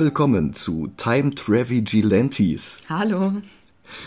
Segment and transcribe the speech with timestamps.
[0.00, 2.78] Willkommen zu Time Travigilantes.
[2.88, 3.34] Hallo.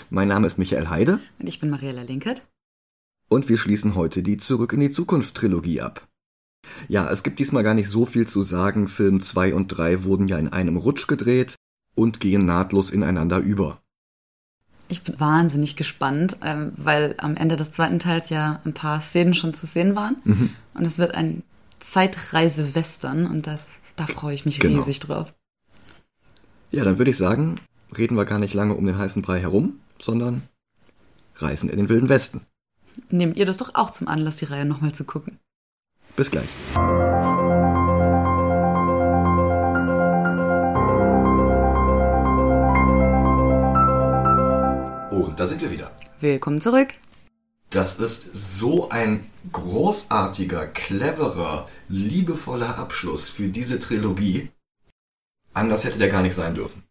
[0.09, 1.19] Mein Name ist Michael Heide.
[1.37, 2.41] Und ich bin Mariella Linkert.
[3.29, 6.07] Und wir schließen heute die Zurück in die Zukunft Trilogie ab.
[6.87, 8.87] Ja, es gibt diesmal gar nicht so viel zu sagen.
[8.87, 11.57] Film 2 und 3 wurden ja in einem Rutsch gedreht
[11.93, 13.79] und gehen nahtlos ineinander über.
[14.87, 19.35] Ich bin wahnsinnig gespannt, ähm, weil am Ende des zweiten Teils ja ein paar Szenen
[19.35, 20.15] schon zu sehen waren.
[20.23, 20.49] Mhm.
[20.73, 21.43] Und es wird ein
[21.77, 24.79] Zeitreise-Western und das, da freue ich mich genau.
[24.79, 25.31] riesig drauf.
[26.73, 27.59] Ja, dann würde ich sagen,
[27.95, 30.41] reden wir gar nicht lange um den heißen Brei herum, sondern
[31.35, 32.41] reisen in den Wilden Westen.
[33.11, 35.37] Nehmt ihr das doch auch zum Anlass, die Reihe nochmal zu gucken.
[36.15, 36.49] Bis gleich.
[45.11, 45.91] Und da sind wir wieder.
[46.21, 46.87] Willkommen zurück.
[47.69, 54.49] Das ist so ein großartiger, cleverer, liebevoller Abschluss für diese Trilogie.
[55.53, 56.83] Anders hätte der gar nicht sein dürfen.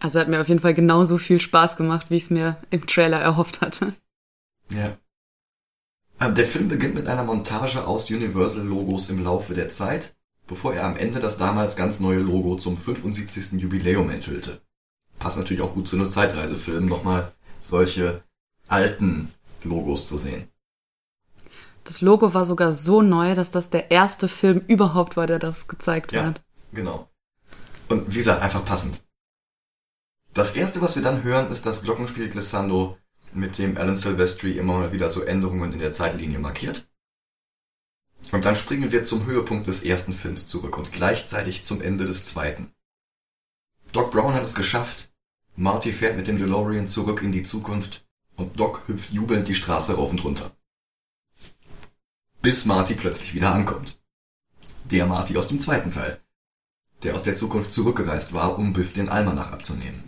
[0.00, 2.86] Also hat mir auf jeden Fall genauso viel Spaß gemacht, wie ich es mir im
[2.86, 3.94] Trailer erhofft hatte.
[4.70, 4.96] Ja.
[6.20, 10.14] Ähm, der Film beginnt mit einer Montage aus Universal-Logos im Laufe der Zeit,
[10.46, 13.60] bevor er am Ende das damals ganz neue Logo zum 75.
[13.60, 14.60] Jubiläum enthüllte.
[15.18, 18.22] Passt natürlich auch gut zu einem Zeitreisefilm, nochmal solche
[18.68, 19.32] alten
[19.64, 20.48] Logos zu sehen.
[21.84, 25.68] Das Logo war sogar so neu, dass das der erste Film überhaupt war, der das
[25.68, 26.42] gezeigt ja, hat.
[26.72, 27.08] Genau.
[27.88, 29.00] Und wie gesagt, einfach passend.
[30.34, 32.98] Das erste, was wir dann hören, ist das Glockenspiel Glissando,
[33.32, 36.88] mit dem Alan Silvestri immer mal wieder so Änderungen in der Zeitlinie markiert.
[38.32, 42.24] Und dann springen wir zum Höhepunkt des ersten Films zurück und gleichzeitig zum Ende des
[42.24, 42.72] zweiten.
[43.92, 45.10] Doc Brown hat es geschafft.
[45.56, 49.94] Marty fährt mit dem DeLorean zurück in die Zukunft und Doc hüpft jubelnd die Straße
[49.94, 50.52] rauf und runter.
[52.42, 54.00] Bis Marty plötzlich wieder ankommt.
[54.84, 56.20] Der Marty aus dem zweiten Teil,
[57.02, 60.02] der aus der Zukunft zurückgereist war, um Biff den Almanach abzunehmen.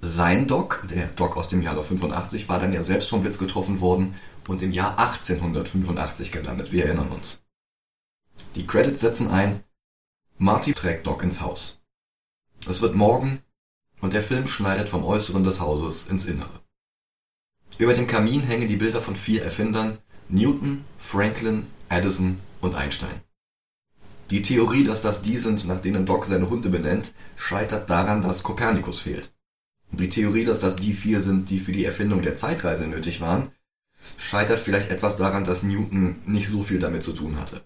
[0.00, 3.80] Sein Doc, der Doc aus dem Jahre 85, war dann ja selbst vom Blitz getroffen
[3.80, 4.14] worden
[4.46, 7.40] und im Jahr 1885 gelandet, wir erinnern uns.
[8.54, 9.64] Die Credits setzen ein,
[10.38, 11.82] Marty trägt Doc ins Haus.
[12.68, 13.40] Es wird morgen
[14.00, 16.60] und der Film schneidet vom Äußeren des Hauses ins Innere.
[17.78, 19.98] Über dem Kamin hängen die Bilder von vier Erfindern,
[20.28, 23.20] Newton, Franklin, Edison und Einstein.
[24.30, 28.42] Die Theorie, dass das die sind, nach denen Doc seine Hunde benennt, scheitert daran, dass
[28.42, 29.32] Kopernikus fehlt.
[29.92, 33.52] Die Theorie, dass das die vier sind, die für die Erfindung der Zeitreise nötig waren,
[34.16, 37.64] scheitert vielleicht etwas daran, dass Newton nicht so viel damit zu tun hatte.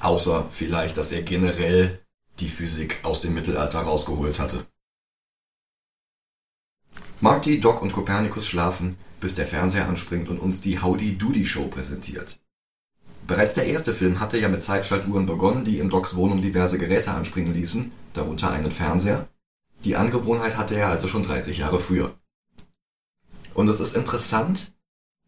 [0.00, 2.00] Außer vielleicht, dass er generell
[2.40, 4.66] die Physik aus dem Mittelalter rausgeholt hatte.
[7.20, 11.68] Marty, Doc und Kopernikus schlafen, bis der Fernseher anspringt und uns die Howdy Doody Show
[11.68, 12.41] präsentiert.
[13.26, 17.12] Bereits der erste Film hatte ja mit Zeitschaltuhren begonnen, die in Docs Wohnung diverse Geräte
[17.12, 19.28] anspringen ließen, darunter einen Fernseher.
[19.84, 22.14] Die Angewohnheit hatte er also schon 30 Jahre früher.
[23.54, 24.72] Und es ist interessant,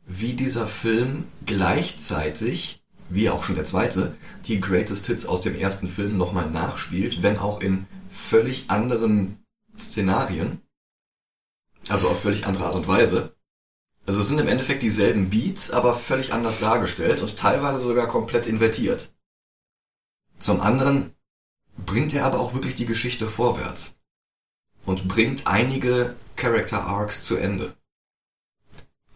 [0.07, 4.17] wie dieser Film gleichzeitig, wie auch schon der zweite,
[4.47, 9.39] die Greatest Hits aus dem ersten Film nochmal nachspielt, wenn auch in völlig anderen
[9.79, 10.61] Szenarien
[11.89, 13.34] also auf völlig andere Art und Weise.
[14.07, 18.47] Also es sind im Endeffekt dieselben Beats, aber völlig anders dargestellt und teilweise sogar komplett
[18.47, 19.11] invertiert.
[20.39, 21.15] Zum anderen
[21.77, 23.95] bringt er aber auch wirklich die Geschichte vorwärts
[24.85, 27.75] und bringt einige Character Arcs zu Ende.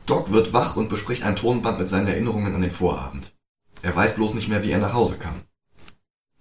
[0.06, 3.34] Doc wird wach und bespricht ein Tonband mit seinen Erinnerungen an den Vorabend.
[3.82, 5.42] Er weiß bloß nicht mehr, wie er nach Hause kam.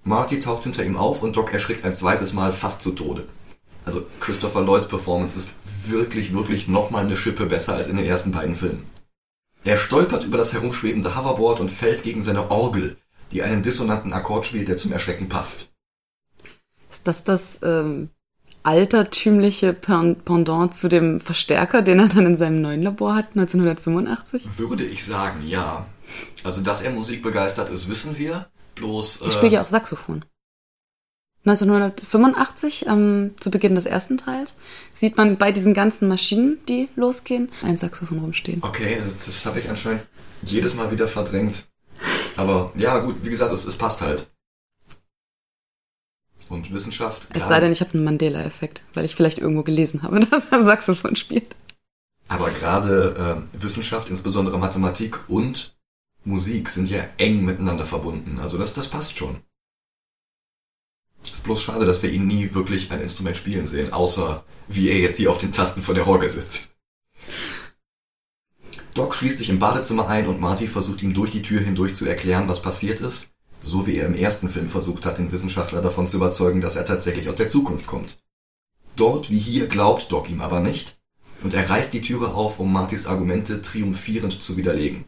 [0.05, 3.27] Marty taucht hinter ihm auf und Doc erschrickt ein zweites Mal fast zu Tode.
[3.83, 5.53] Also Christopher Lloyds Performance ist
[5.89, 8.83] wirklich, wirklich nochmal eine Schippe besser als in den ersten beiden Filmen.
[9.63, 12.97] Er stolpert über das herumschwebende Hoverboard und fällt gegen seine Orgel,
[13.31, 15.67] die einen dissonanten Akkord spielt, der zum Erschrecken passt.
[16.89, 18.09] Ist das das ähm,
[18.63, 24.47] altertümliche Pendant zu dem Verstärker, den er dann in seinem neuen Labor hat, 1985?
[24.57, 25.85] Würde ich sagen, ja.
[26.44, 28.47] Also, dass er Musik begeistert ist, wissen wir.
[28.75, 29.21] Bloß.
[29.21, 30.23] Äh, ich spiele ja auch Saxophon.
[31.45, 34.57] 1985, ähm, zu Beginn des ersten Teils,
[34.92, 38.62] sieht man bei diesen ganzen Maschinen, die losgehen, ein Saxophon rumstehen.
[38.63, 40.04] Okay, das habe ich anscheinend
[40.44, 41.66] jedes Mal wieder verdrängt.
[42.36, 44.28] Aber ja, gut, wie gesagt, es, es passt halt.
[46.50, 47.28] Und Wissenschaft.
[47.34, 50.63] Es sei denn, ich habe einen Mandela-Effekt, weil ich vielleicht irgendwo gelesen habe, dass er
[50.63, 51.56] Saxophon spielt.
[52.28, 55.75] Aber gerade äh, Wissenschaft, insbesondere Mathematik und
[56.24, 58.39] Musik sind ja eng miteinander verbunden.
[58.42, 59.38] Also das, das passt schon.
[61.23, 64.99] Ist bloß schade, dass wir ihn nie wirklich ein Instrument spielen sehen, außer wie er
[64.99, 66.69] jetzt hier auf den Tasten von der Orgel sitzt.
[68.93, 72.05] Doc schließt sich im Badezimmer ein und Marty versucht ihm durch die Tür hindurch zu
[72.05, 73.27] erklären, was passiert ist,
[73.61, 76.85] So wie er im ersten Film versucht hat, den Wissenschaftler davon zu überzeugen, dass er
[76.85, 78.17] tatsächlich aus der Zukunft kommt.
[78.95, 80.97] Dort wie hier glaubt Doc ihm aber nicht
[81.43, 85.05] und er reißt die Türe auf, um Martys Argumente triumphierend zu widerlegen.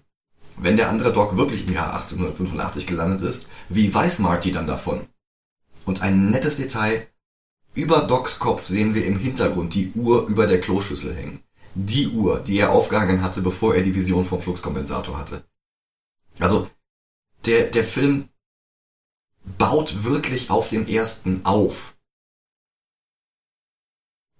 [0.57, 5.07] Wenn der andere Doc wirklich im Jahr 1885 gelandet ist, wie weiß Marty dann davon?
[5.85, 7.07] Und ein nettes Detail,
[7.73, 11.43] über Docs Kopf sehen wir im Hintergrund die Uhr über der Kloschüssel hängen.
[11.75, 15.45] Die Uhr, die er aufgehangen hatte, bevor er die Vision vom Fluxkompensator hatte.
[16.39, 16.69] Also,
[17.45, 18.29] der, der Film
[19.57, 21.95] baut wirklich auf dem ersten auf.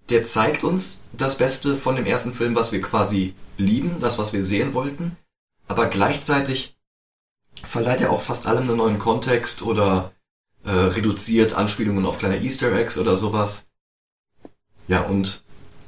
[0.08, 4.32] Der zeigt uns das Beste von dem ersten Film, was wir quasi lieben, das, was
[4.32, 5.16] wir sehen wollten,
[5.68, 6.76] aber gleichzeitig
[7.62, 10.12] verleiht er auch fast allem einen neuen Kontext oder
[10.64, 13.66] äh, reduziert Anspielungen auf kleine Easter Eggs oder sowas.
[14.86, 15.42] Ja, und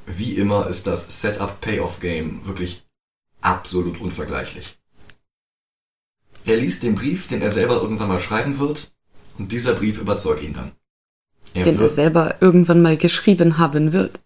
[0.06, 2.84] wie immer ist das Setup-Payoff-Game wirklich
[3.40, 4.78] absolut unvergleichlich.
[6.44, 8.92] Er liest den Brief, den er selber irgendwann mal schreiben wird,
[9.38, 10.72] und dieser Brief überzeugt ihn dann.
[11.54, 14.20] Er den er selber irgendwann mal geschrieben haben wird.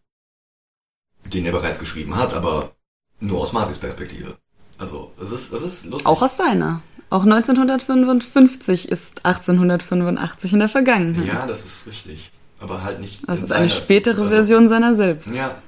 [1.27, 2.77] Den er bereits geschrieben hat, aber
[3.21, 4.37] nur aus Martys Perspektive.
[4.79, 6.07] Also, es ist, es ist lustig.
[6.07, 6.83] Auch aus seiner.
[7.09, 11.27] Auch 1955 ist 1885 in der Vergangenheit.
[11.27, 12.33] Ja, das ist richtig.
[12.59, 13.21] Aber halt nicht.
[13.29, 15.35] Das ist eine spätere also, Version seiner selbst.
[15.35, 15.63] Ja.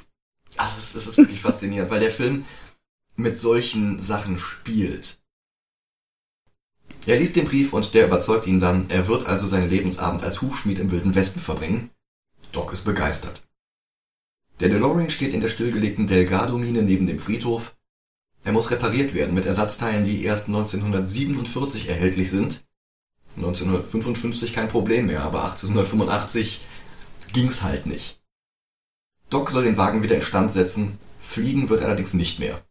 [0.57, 2.45] Also, es, es ist wirklich faszinierend, weil der Film
[3.17, 5.19] mit solchen Sachen spielt.
[7.07, 10.43] Er liest den Brief und der überzeugt ihn dann, er wird also seinen Lebensabend als
[10.43, 11.91] Hufschmied im Wilden Westen verbringen.
[12.53, 13.45] Doc ist begeistert.
[14.61, 17.77] Der DeLorean steht in der stillgelegten Delgado-Mine neben dem Friedhof.
[18.49, 22.65] Er muss repariert werden mit Ersatzteilen, die erst 1947 erhältlich sind.
[23.37, 26.63] 1955 kein Problem mehr, aber 1885
[27.35, 28.23] ging's halt nicht.
[29.29, 32.63] Doc soll den Wagen wieder instand setzen, fliegen wird allerdings nicht mehr.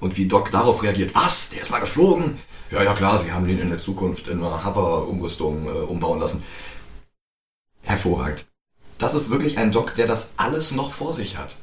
[0.00, 2.36] Und wie Doc darauf reagiert, was, der ist mal geflogen?
[2.70, 6.42] Ja, ja klar, sie haben ihn in der Zukunft in einer Hover-Umrüstung äh, umbauen lassen.
[7.80, 8.44] Hervorragend.
[8.98, 11.56] Das ist wirklich ein Doc, der das alles noch vor sich hat.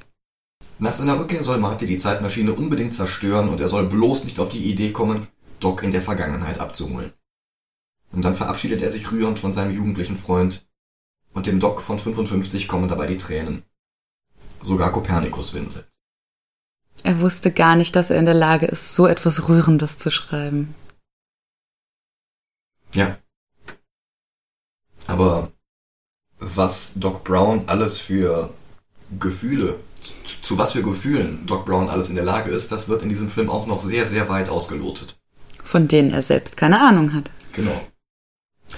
[0.82, 4.48] Nach seiner Rückkehr soll Marty die Zeitmaschine unbedingt zerstören und er soll bloß nicht auf
[4.48, 5.28] die Idee kommen,
[5.60, 7.12] Doc in der Vergangenheit abzuholen.
[8.14, 10.66] Und dann verabschiedet er sich rührend von seinem jugendlichen Freund
[11.34, 13.64] und dem Doc von 55 kommen dabei die Tränen.
[14.62, 15.86] Sogar Kopernikus winselt.
[17.04, 20.76] Er wusste gar nicht, dass er in der Lage ist, so etwas Rührendes zu schreiben.
[22.94, 23.18] Ja.
[25.08, 25.52] Aber
[26.40, 28.54] was Doc Brown alles für
[29.20, 29.80] Gefühle,
[30.24, 33.10] zu, zu, was für Gefühlen Doc Brown alles in der Lage ist, das wird in
[33.10, 35.18] diesem Film auch noch sehr, sehr weit ausgelotet.
[35.64, 37.32] Von denen er selbst keine Ahnung hat.
[37.54, 37.80] Genau.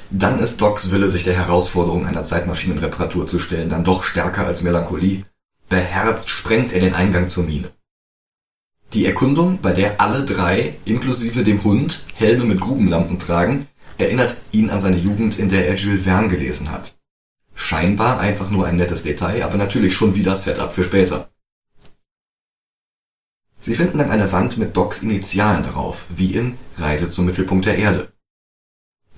[0.09, 4.61] Dann ist Docs Wille, sich der Herausforderung einer Zeitmaschinenreparatur zu stellen, dann doch stärker als
[4.61, 5.25] Melancholie.
[5.69, 7.71] Beherzt sprengt er den Eingang zur Mine.
[8.93, 13.67] Die Erkundung, bei der alle drei, inklusive dem Hund, Helme mit Grubenlampen tragen,
[13.97, 16.95] erinnert ihn an seine Jugend, in der er Jules Verne gelesen hat.
[17.53, 21.29] Scheinbar einfach nur ein nettes Detail, aber natürlich schon wieder Setup für später.
[23.59, 27.77] Sie finden dann eine Wand mit Docs Initialen drauf, wie in Reise zum Mittelpunkt der
[27.77, 28.11] Erde.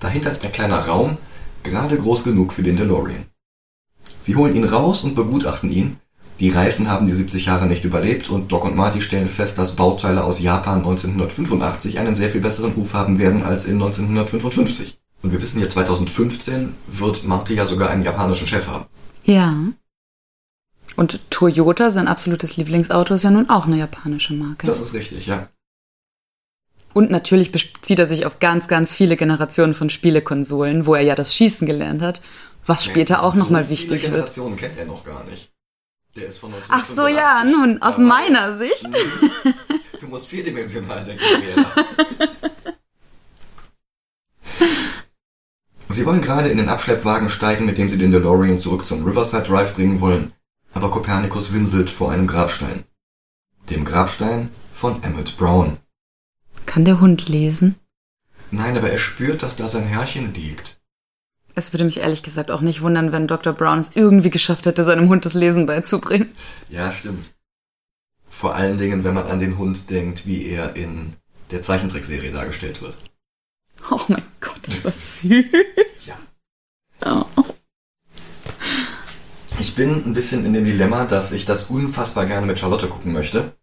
[0.00, 1.16] Dahinter ist ein kleiner Raum,
[1.62, 3.26] gerade groß genug für den DeLorean.
[4.18, 5.98] Sie holen ihn raus und begutachten ihn,
[6.40, 9.76] die Reifen haben die 70 Jahre nicht überlebt und Doc und Marty stellen fest, dass
[9.76, 14.98] Bauteile aus Japan 1985 einen sehr viel besseren Ruf haben werden als in 1955.
[15.24, 18.84] Und wir wissen ja, 2015 wird Marty ja sogar einen japanischen Chef haben.
[19.24, 19.56] Ja.
[20.96, 24.66] Und Toyota, sein absolutes Lieblingsauto, ist ja nun auch eine japanische Marke.
[24.66, 25.48] Das ist richtig, ja.
[26.92, 31.14] Und natürlich bezieht er sich auf ganz, ganz viele Generationen von Spielekonsolen, wo er ja
[31.14, 32.20] das Schießen gelernt hat,
[32.66, 34.12] was später ja, auch nochmal wichtig wird.
[34.12, 35.50] Generationen kennt er noch gar nicht.
[36.16, 36.68] Der ist von 1985.
[36.68, 38.86] Ach so, ja, nun, aus Aber meiner Sicht.
[40.00, 42.50] Du musst vierdimensional denken, Gabriela.
[45.94, 49.44] Sie wollen gerade in den Abschleppwagen steigen, mit dem sie den DeLorean zurück zum Riverside
[49.44, 50.32] Drive bringen wollen,
[50.72, 52.82] aber Kopernikus winselt vor einem Grabstein.
[53.70, 55.76] Dem Grabstein von Emmett Brown.
[56.66, 57.76] Kann der Hund lesen?
[58.50, 60.80] Nein, aber er spürt, dass da sein Herrchen liegt.
[61.54, 63.52] Es würde mich ehrlich gesagt auch nicht wundern, wenn Dr.
[63.52, 66.34] Brown es irgendwie geschafft hätte, seinem Hund das Lesen beizubringen.
[66.70, 67.30] Ja, stimmt.
[68.28, 71.12] Vor allen Dingen, wenn man an den Hund denkt, wie er in
[71.52, 72.96] der Zeichentrickserie dargestellt wird.
[73.90, 74.33] Oh mein Gott,
[74.68, 75.44] ist das süß.
[76.06, 76.18] ja.
[77.04, 77.44] Oh.
[79.60, 83.12] Ich bin ein bisschen in dem Dilemma, dass ich das unfassbar gerne mit Charlotte gucken
[83.12, 83.56] möchte.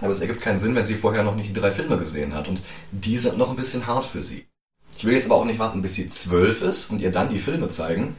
[0.00, 2.48] Aber es ergibt keinen Sinn, wenn sie vorher noch nicht die drei Filme gesehen hat.
[2.48, 4.46] Und die sind noch ein bisschen hart für sie.
[4.96, 7.38] Ich will jetzt aber auch nicht warten, bis sie zwölf ist und ihr dann die
[7.38, 8.14] Filme zeigen.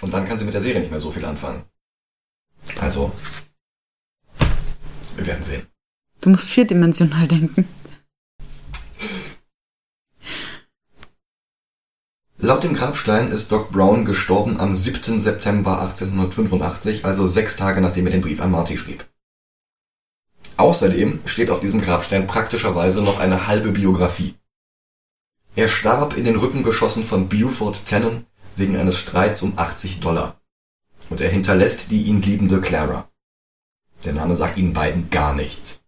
[0.00, 1.64] Und dann kann sie mit der Serie nicht mehr so viel anfangen.
[2.80, 3.12] Also,
[5.16, 5.66] wir werden sehen.
[6.20, 7.68] Du musst vierdimensional denken.
[12.46, 15.20] Laut dem Grabstein ist Doc Brown gestorben am 7.
[15.20, 19.04] September 1885, also sechs Tage nachdem er den Brief an Marty schrieb.
[20.56, 24.36] Außerdem steht auf diesem Grabstein praktischerweise noch eine halbe Biografie.
[25.56, 30.40] Er starb in den Rücken geschossen von Buford Tannen wegen eines Streits um 80 Dollar.
[31.10, 33.10] Und er hinterlässt die ihn liebende Clara.
[34.04, 35.80] Der Name sagt ihnen beiden gar nichts.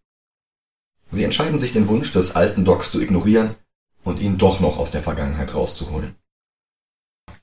[1.12, 3.55] Sie entscheiden sich den Wunsch des alten Docs zu ignorieren
[4.03, 6.17] und ihn doch noch aus der Vergangenheit rauszuholen.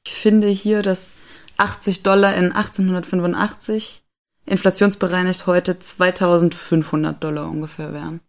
[0.05, 1.15] Ich finde hier, dass
[1.57, 4.03] 80 Dollar in 1885
[4.45, 8.21] inflationsbereinigt heute 2500 Dollar ungefähr wären.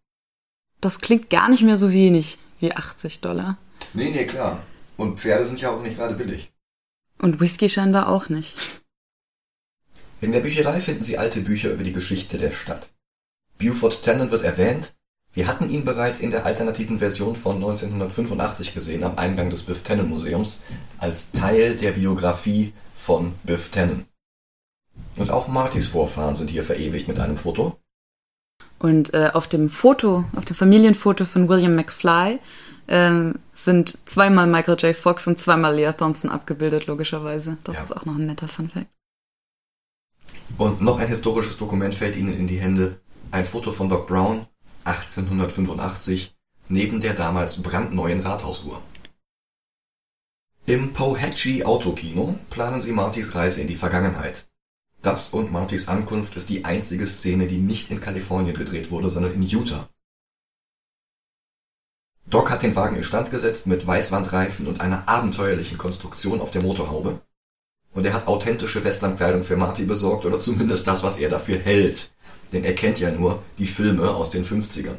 [0.81, 3.59] Das klingt gar nicht mehr so wenig wie 80 Dollar.
[3.93, 4.63] Nee, nee, klar.
[4.97, 6.53] Und Pferde sind ja auch nicht gerade billig.
[7.19, 8.57] Und Whisky scheinbar auch nicht.
[10.21, 12.91] In der Bücherei finden Sie alte Bücher über die Geschichte der Stadt.
[13.59, 14.95] Buford Tannen wird erwähnt.
[15.37, 19.83] Wir hatten ihn bereits in der alternativen Version von 1985 gesehen, am Eingang des Biff
[19.83, 20.61] Tannen Museums,
[20.97, 24.07] als Teil der Biografie von Biff Tannen.
[25.17, 27.79] Und auch Martys Vorfahren sind hier verewigt mit einem Foto.
[28.79, 32.39] Und äh, auf dem Foto, auf dem Familienfoto von William McFly,
[32.89, 34.97] ähm, sind zweimal Michael J.
[34.97, 37.57] Fox und zweimal Leah Thompson abgebildet, logischerweise.
[37.63, 37.83] Das ja.
[37.83, 38.87] ist auch noch ein netter Funfact.
[40.57, 43.01] Und noch ein historisches Dokument fällt Ihnen in die Hände.
[43.33, 44.47] Ein Foto von Doc Brown,
[44.87, 46.35] 1885,
[46.69, 48.83] neben der damals brandneuen Rathausuhr.
[50.67, 54.49] Im Pohatchie Autokino planen sie Martys Reise in die Vergangenheit.
[55.03, 59.35] Das und Martys Ankunft ist die einzige Szene, die nicht in Kalifornien gedreht wurde, sondern
[59.35, 59.89] in Utah.
[62.29, 67.21] Doc hat den Wagen instand gesetzt mit Weißwandreifen und einer abenteuerlichen Konstruktion auf der Motorhaube.
[67.93, 72.11] Und er hat authentische Westernkleidung für Marty besorgt, oder zumindest das, was er dafür hält.
[72.53, 74.99] Denn er kennt ja nur die Filme aus den 50ern.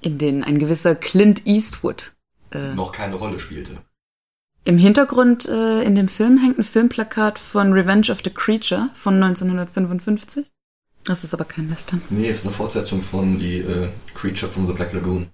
[0.00, 2.14] In denen ein gewisser Clint Eastwood
[2.52, 3.78] äh, noch keine Rolle spielte.
[4.64, 9.22] Im Hintergrund äh, in dem Film hängt ein Filmplakat von Revenge of the Creature von
[9.22, 10.46] 1955.
[11.04, 12.02] Das ist aber kein Western.
[12.10, 15.28] Nee, ist eine Fortsetzung von die äh, Creature from the Black Lagoon.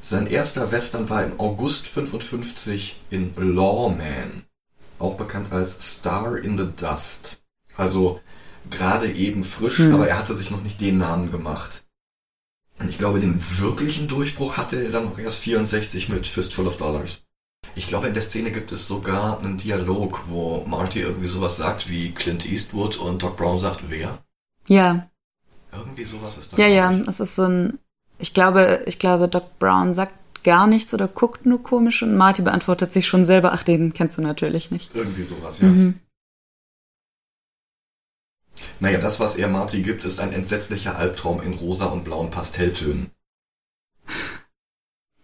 [0.00, 4.44] Sein erster Western war im August 55 in Lawman,
[4.98, 7.38] auch bekannt als Star in the Dust.
[7.76, 8.20] Also
[8.70, 9.94] gerade eben frisch, hm.
[9.94, 11.84] aber er hatte sich noch nicht den Namen gemacht.
[12.78, 16.76] Und ich glaube, den wirklichen Durchbruch hatte er dann noch erst 64 mit Fistful of
[16.76, 17.22] Dollars.
[17.74, 21.88] Ich glaube, in der Szene gibt es sogar einen Dialog, wo Marty irgendwie sowas sagt
[21.88, 24.18] wie Clint Eastwood und Doc Brown sagt, wer?
[24.68, 25.08] Ja.
[25.72, 26.56] Irgendwie sowas ist da.
[26.56, 27.78] Ja, ja, es ist so ein,
[28.18, 30.12] ich glaube, ich glaube, Doc Brown sagt
[30.44, 34.18] gar nichts oder guckt nur komisch und Marty beantwortet sich schon selber, ach, den kennst
[34.18, 34.90] du natürlich nicht.
[34.94, 35.68] Irgendwie sowas, ja.
[35.68, 36.00] Mhm.
[38.80, 43.10] Naja, das, was er Marty gibt, ist ein entsetzlicher Albtraum in rosa und blauen Pastelltönen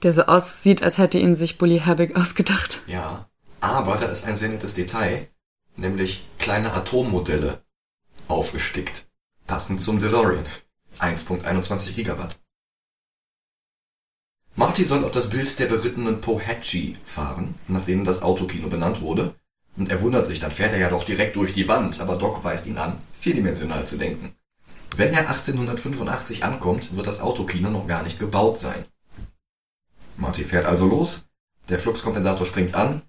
[0.04, 2.82] der so aussieht, als hätte ihn sich Bully Herbig ausgedacht.
[2.86, 3.28] Ja,
[3.60, 5.28] aber da ist ein sehr nettes Detail,
[5.76, 7.62] nämlich kleine Atommodelle
[8.28, 9.06] aufgestickt,
[9.46, 10.44] passend zum DeLorean.
[11.00, 12.38] 1.21 Gigawatt.
[14.54, 19.34] Marty soll auf das Bild der berittenen Pohatchie fahren, nachdem das Autokino benannt wurde,
[19.76, 22.44] und er wundert sich, dann fährt er ja doch direkt durch die Wand, aber Doc
[22.44, 24.34] weist ihn an, vierdimensional zu denken.
[24.96, 28.84] Wenn er 1885 ankommt, wird das Autokino noch gar nicht gebaut sein.
[30.16, 31.26] Marty fährt also los,
[31.68, 33.02] der Fluxkompensator springt an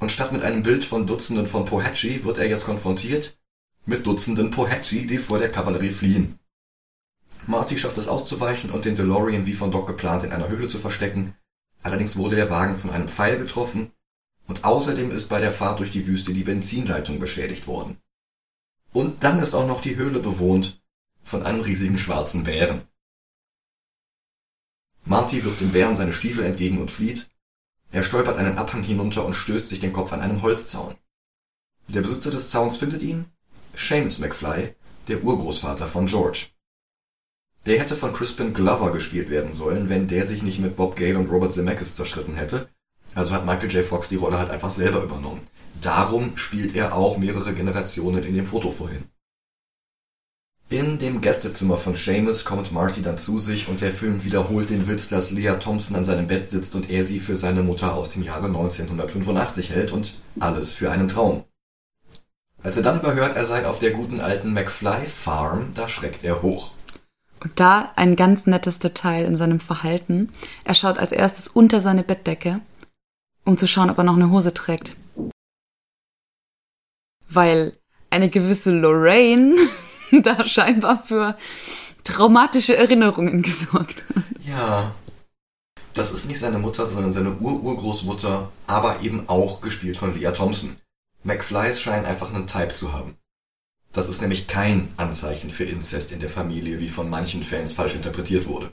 [0.00, 3.38] und statt mit einem Bild von Dutzenden von Pohatchie wird er jetzt konfrontiert
[3.86, 6.40] mit Dutzenden Pohatchie, die vor der Kavallerie fliehen.
[7.46, 10.78] Marty schafft es auszuweichen und den DeLorean wie von Doc geplant in einer Höhle zu
[10.78, 11.34] verstecken.
[11.82, 13.92] Allerdings wurde der Wagen von einem Pfeil getroffen
[14.46, 17.98] und außerdem ist bei der Fahrt durch die Wüste die Benzinleitung beschädigt worden.
[18.92, 20.80] Und dann ist auch noch die Höhle bewohnt
[21.24, 22.82] von einem riesigen schwarzen Bären.
[25.04, 27.28] Marty wirft dem Bären seine Stiefel entgegen und flieht.
[27.92, 30.94] Er stolpert einen Abhang hinunter und stößt sich den Kopf an einem Holzzaun.
[31.88, 33.26] Der Besitzer des Zauns findet ihn,
[33.74, 34.74] Seamus McFly,
[35.08, 36.46] der Urgroßvater von George.
[37.66, 41.18] Der hätte von Crispin Glover gespielt werden sollen, wenn der sich nicht mit Bob Gale
[41.18, 42.68] und Robert Zemeckis zerschritten hätte.
[43.14, 43.84] Also hat Michael J.
[43.84, 45.40] Fox die Rolle halt einfach selber übernommen.
[45.80, 49.04] Darum spielt er auch mehrere Generationen in dem Foto vorhin.
[50.70, 54.88] In dem Gästezimmer von Seamus kommt Marty dann zu sich und der Film wiederholt den
[54.88, 58.10] Witz, dass Lea Thompson an seinem Bett sitzt und er sie für seine Mutter aus
[58.10, 61.44] dem Jahre 1985 hält und alles für einen Traum.
[62.62, 66.40] Als er dann überhört, er sei auf der guten alten McFly Farm, da schreckt er
[66.40, 66.72] hoch.
[67.40, 70.30] Und da ein ganz nettes Detail in seinem Verhalten.
[70.64, 72.62] Er schaut als erstes unter seine Bettdecke,
[73.44, 74.96] um zu schauen, ob er noch eine Hose trägt.
[77.28, 77.76] Weil
[78.10, 79.56] eine gewisse Lorraine
[80.22, 81.36] da scheinbar für
[82.04, 84.24] traumatische Erinnerungen gesorgt hat.
[84.44, 84.94] Ja.
[85.94, 90.76] Das ist nicht seine Mutter, sondern seine Ur-Urgroßmutter, aber eben auch gespielt von Leah Thompson.
[91.22, 93.16] McFlys scheinen einfach einen Type zu haben.
[93.92, 97.94] Das ist nämlich kein Anzeichen für Inzest in der Familie, wie von manchen Fans falsch
[97.94, 98.72] interpretiert wurde.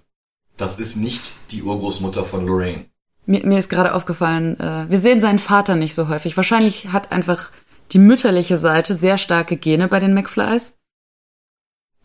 [0.58, 2.86] Das ist nicht die Urgroßmutter von Lorraine.
[3.26, 6.38] Mir, mir ist gerade aufgefallen, äh, wir sehen seinen Vater nicht so häufig.
[6.38, 7.52] Wahrscheinlich hat einfach
[7.92, 10.78] die mütterliche Seite sehr starke Gene bei den McFlys.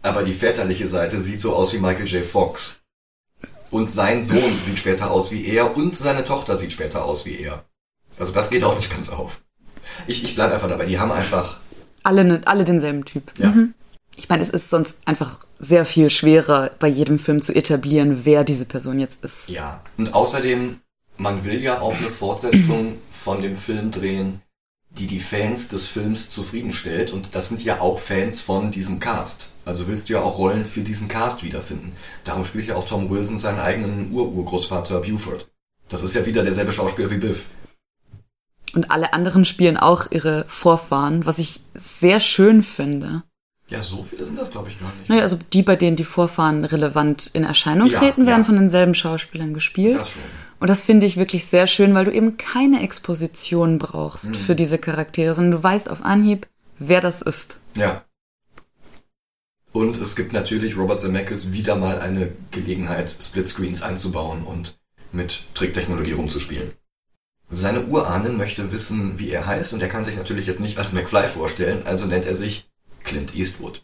[0.02, 2.24] Aber die väterliche Seite sieht so aus wie Michael J.
[2.24, 2.76] Fox.
[3.70, 7.38] Und sein Sohn sieht später aus wie er und seine Tochter sieht später aus wie
[7.38, 7.64] er.
[8.18, 9.40] Also das geht auch nicht ganz auf.
[10.06, 11.60] Ich, ich bleib einfach dabei, die haben einfach...
[12.02, 13.32] Alle, ne, alle denselben Typ.
[13.38, 13.48] Ja.
[13.48, 13.74] Mhm.
[14.16, 18.44] Ich meine, es ist sonst einfach sehr viel schwerer, bei jedem Film zu etablieren, wer
[18.44, 19.48] diese Person jetzt ist.
[19.48, 19.82] Ja.
[19.98, 20.80] Und außerdem,
[21.18, 24.42] man will ja auch eine Fortsetzung von dem Film drehen,
[24.90, 27.12] die die Fans des Films zufriedenstellt.
[27.12, 29.48] Und das sind ja auch Fans von diesem Cast.
[29.64, 31.92] Also willst du ja auch Rollen für diesen Cast wiederfinden.
[32.24, 35.48] Darum spielt ja auch Tom Wilson seinen eigenen Ur-Urgroßvater Buford.
[35.88, 37.46] Das ist ja wieder derselbe Schauspieler wie Biff.
[38.74, 43.22] Und alle anderen spielen auch ihre Vorfahren, was ich sehr schön finde.
[43.68, 45.08] Ja, so viele sind das, glaube ich, gar nicht.
[45.08, 48.44] Naja, also die, bei denen die Vorfahren relevant in Erscheinung Ja, treten, werden ja.
[48.44, 49.96] von denselben Schauspielern gespielt.
[49.98, 50.22] Das schon.
[50.60, 54.34] Und das finde ich wirklich sehr schön, weil du eben keine Exposition brauchst Mhm.
[54.34, 56.46] für diese Charaktere, sondern du weißt auf Anhieb,
[56.78, 57.58] wer das ist.
[57.74, 58.04] Ja.
[59.72, 64.78] Und es gibt natürlich Robert Zemeckis wieder mal eine Gelegenheit, Splitscreens einzubauen und
[65.12, 66.72] mit Tricktechnologie rumzuspielen.
[67.50, 70.92] Seine Urahnin möchte wissen, wie er heißt, und er kann sich natürlich jetzt nicht als
[70.94, 72.68] McFly vorstellen, also nennt er sich
[73.06, 73.82] Clint Eastwood.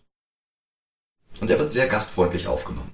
[1.41, 2.93] Und er wird sehr gastfreundlich aufgenommen.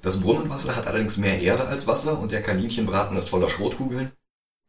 [0.00, 4.12] Das Brunnenwasser hat allerdings mehr Erde als Wasser und der Kaninchenbraten ist voller Schrotkugeln.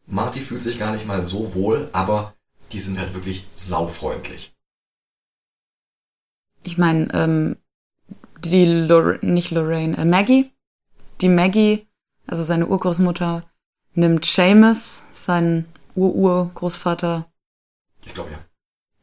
[0.08, 2.36] Marty fühlt sich gar nicht mal so wohl, aber
[2.72, 4.54] die sind halt wirklich saufreundlich.
[6.64, 7.58] Ich meine, ähm,
[8.40, 10.52] die Lor nicht Lorraine, äh, Maggie,
[11.22, 11.88] die Maggie,
[12.28, 13.44] also seine Urgroßmutter,
[13.94, 17.26] nimmt Seamus, seinen Ur-Urgroßvater,
[18.06, 18.45] Ich glaube ja.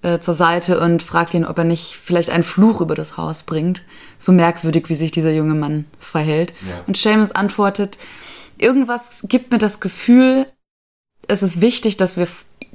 [0.03, 3.45] Äh, zur Seite und fragt ihn, ob er nicht vielleicht einen Fluch über das Haus
[3.45, 3.85] bringt.
[4.19, 6.53] So merkwürdig, wie sich dieser junge Mann verhält.
[6.69, 6.83] Ja.
[6.87, 7.99] Und Seamus antwortet,
[8.59, 10.47] irgendwas gibt mir das Gefühl,
[11.29, 12.27] es ist wichtig, dass wir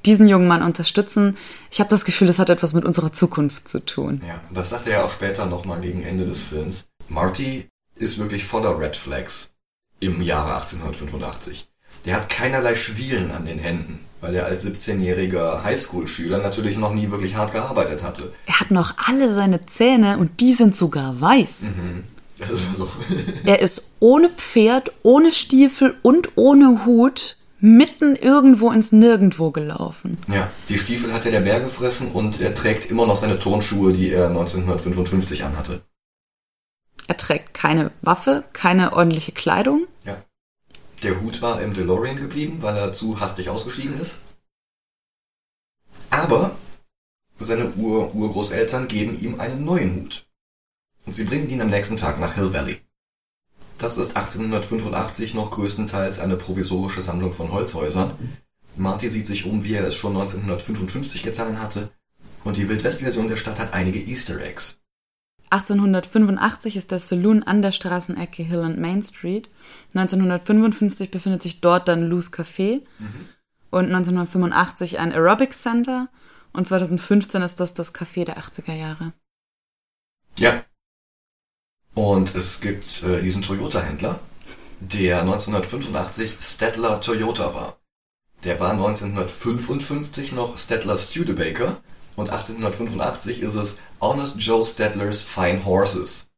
[0.06, 1.38] diesen jungen Mann unterstützen.
[1.70, 4.22] Ich habe das Gefühl, es hat etwas mit unserer Zukunft zu tun.
[4.26, 6.86] Ja, das sagt er ja auch später nochmal gegen Ende des Films.
[7.10, 9.52] Marty ist wirklich voller Red Flags
[10.00, 11.68] im Jahre 1885.
[12.06, 17.12] Der hat keinerlei Schwielen an den Händen, weil er als 17-jähriger Highschool-Schüler natürlich noch nie
[17.12, 18.32] wirklich hart gearbeitet hatte.
[18.45, 21.65] Er hat noch alle seine Zähne und die sind sogar weiß.
[22.39, 22.88] Das ist so.
[23.45, 30.19] Er ist ohne Pferd, ohne Stiefel und ohne Hut mitten irgendwo ins Nirgendwo gelaufen.
[30.27, 33.93] ja, die Stiefel hat er der Bär gefressen und er trägt immer noch seine Turnschuhe,
[33.93, 35.82] die er 1955 anhatte.
[37.08, 39.88] Er trägt keine Waffe, keine ordentliche Kleidung.
[40.06, 40.17] Ja.
[41.03, 44.19] Der Hut war im DeLorean geblieben, weil er zu hastig ausgestiegen ist.
[46.10, 46.57] Aber
[47.38, 50.27] seine Ur Urgroßeltern geben ihm einen neuen Hut.
[51.05, 52.81] Und sie bringen ihn am nächsten Tag nach Hill Valley.
[53.77, 58.39] Das ist 1885 noch größtenteils eine provisorische Sammlung von Holzhäusern.
[58.75, 61.91] Marty sieht sich um, wie er es schon 1955 getan hatte.
[62.43, 64.79] Und die Wildwest-Version der Stadt hat einige Easter Eggs.
[65.49, 69.49] 1885 ist der Saloon an der Straßenecke Hill und Main Street.
[69.93, 72.81] 1955 befindet sich dort dann Lou's Café.
[73.69, 76.10] Und 1985 ein Aerobics Center.
[76.51, 79.13] Und 2015 ist das das Café der 80er Jahre.
[80.38, 80.63] Ja.
[81.93, 84.19] Und es gibt äh, diesen Toyota-Händler,
[84.79, 87.79] der 1985 Stedler Toyota war.
[88.43, 91.81] Der war 1955 noch Stedler Studebaker
[92.17, 96.32] und 1885 ist es Honest Joe Stedlers Fine Horses.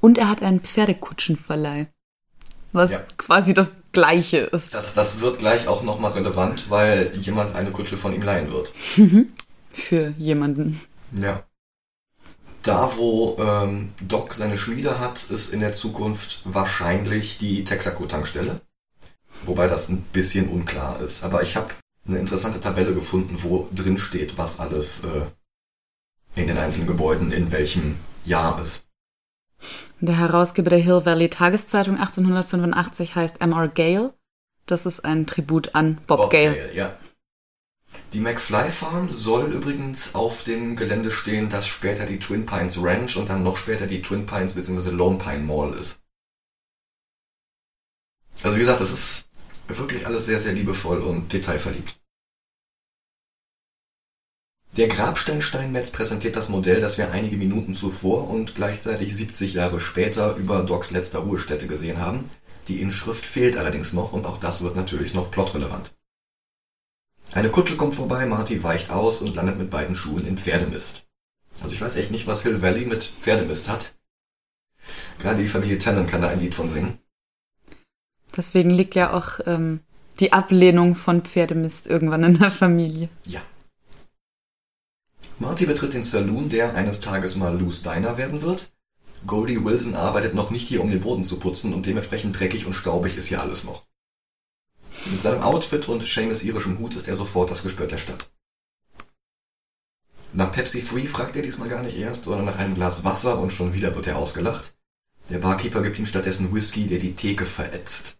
[0.00, 1.88] Und er hat einen Pferdekutschenverleih.
[2.72, 3.04] Was Ja.
[3.16, 4.74] quasi das Gleiche ist.
[4.74, 8.72] Das, das wird gleich auch nochmal relevant, weil jemand eine Kutsche von ihm leihen wird.
[9.70, 10.80] Für jemanden.
[11.12, 11.44] Ja.
[12.62, 18.60] Da, wo ähm, Doc seine Schmiede hat, ist in der Zukunft wahrscheinlich die Texaco-Tankstelle.
[19.44, 21.22] Wobei das ein bisschen unklar ist.
[21.24, 21.72] Aber ich habe
[22.06, 27.52] eine interessante Tabelle gefunden, wo drin steht, was alles äh, in den einzelnen Gebäuden in
[27.52, 28.84] welchem Jahr ist.
[30.00, 33.68] Der Herausgeber der Hill Valley Tageszeitung 1885 heißt M.R.
[33.68, 34.12] Gale.
[34.66, 36.74] Das ist ein Tribut an Bob, Gale.
[36.74, 36.96] ja.
[38.12, 43.16] Die McFly Farm soll übrigens auf dem Gelände stehen, das später die Twin Pines Ranch
[43.16, 44.90] und dann noch später die Twin Pines bzw.
[44.90, 46.00] Lone Pine Mall ist.
[48.42, 49.24] Also wie gesagt, das ist
[49.68, 51.96] wirklich alles sehr, sehr liebevoll und detailverliebt.
[54.76, 60.36] Der Grabsteinsteinmetz präsentiert das Modell, das wir einige Minuten zuvor und gleichzeitig 70 Jahre später
[60.36, 62.28] über Docs letzter Ruhestätte gesehen haben.
[62.66, 65.94] Die Inschrift fehlt allerdings noch und auch das wird natürlich noch plotrelevant.
[67.32, 71.04] Eine Kutsche kommt vorbei, Marty weicht aus und landet mit beiden Schuhen in Pferdemist.
[71.62, 73.94] Also ich weiß echt nicht, was Hill Valley mit Pferdemist hat.
[75.20, 76.98] Gerade die Familie Tennant kann da ein Lied von singen.
[78.36, 79.80] Deswegen liegt ja auch ähm,
[80.20, 83.08] die Ablehnung von Pferdemist irgendwann in der Familie.
[83.24, 83.40] Ja.
[85.38, 88.72] Marty betritt den Saloon, der eines Tages mal Lou's Diner werden wird.
[89.26, 92.74] Goldie Wilson arbeitet noch nicht hier, um den Boden zu putzen und dementsprechend dreckig und
[92.74, 93.84] staubig ist hier alles noch.
[95.06, 98.30] Mit seinem Outfit und Seamus irischem Hut ist er sofort das Gespött der Stadt.
[100.32, 103.52] Nach Pepsi Free fragt er diesmal gar nicht erst, sondern nach einem Glas Wasser und
[103.52, 104.74] schon wieder wird er ausgelacht.
[105.30, 108.16] Der Barkeeper gibt ihm stattdessen Whisky, der die Theke verätzt.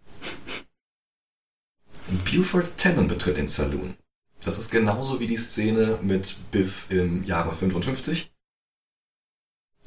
[2.25, 3.95] Buford Tannen betritt den Saloon.
[4.45, 8.31] Das ist genauso wie die Szene mit Biff im Jahre 55.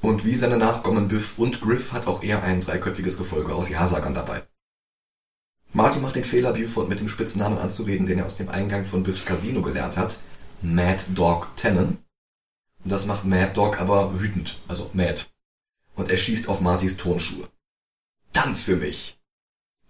[0.02, 4.16] Und wie seine Nachkommen Biff und Griff hat auch er ein dreiköpfiges Gefolge aus Ja-Sagern
[4.16, 4.48] dabei.
[5.74, 9.04] Marty macht den Fehler, Buford mit dem Spitznamen anzureden, den er aus dem Eingang von
[9.04, 10.18] Biffs Casino gelernt hat.
[10.62, 12.00] Mad Dog Tannen.
[12.84, 15.26] Das macht Mad Dog aber wütend, also mad.
[15.96, 17.48] Und er schießt auf Martys Turnschuhe.
[18.34, 19.17] Tanz für mich!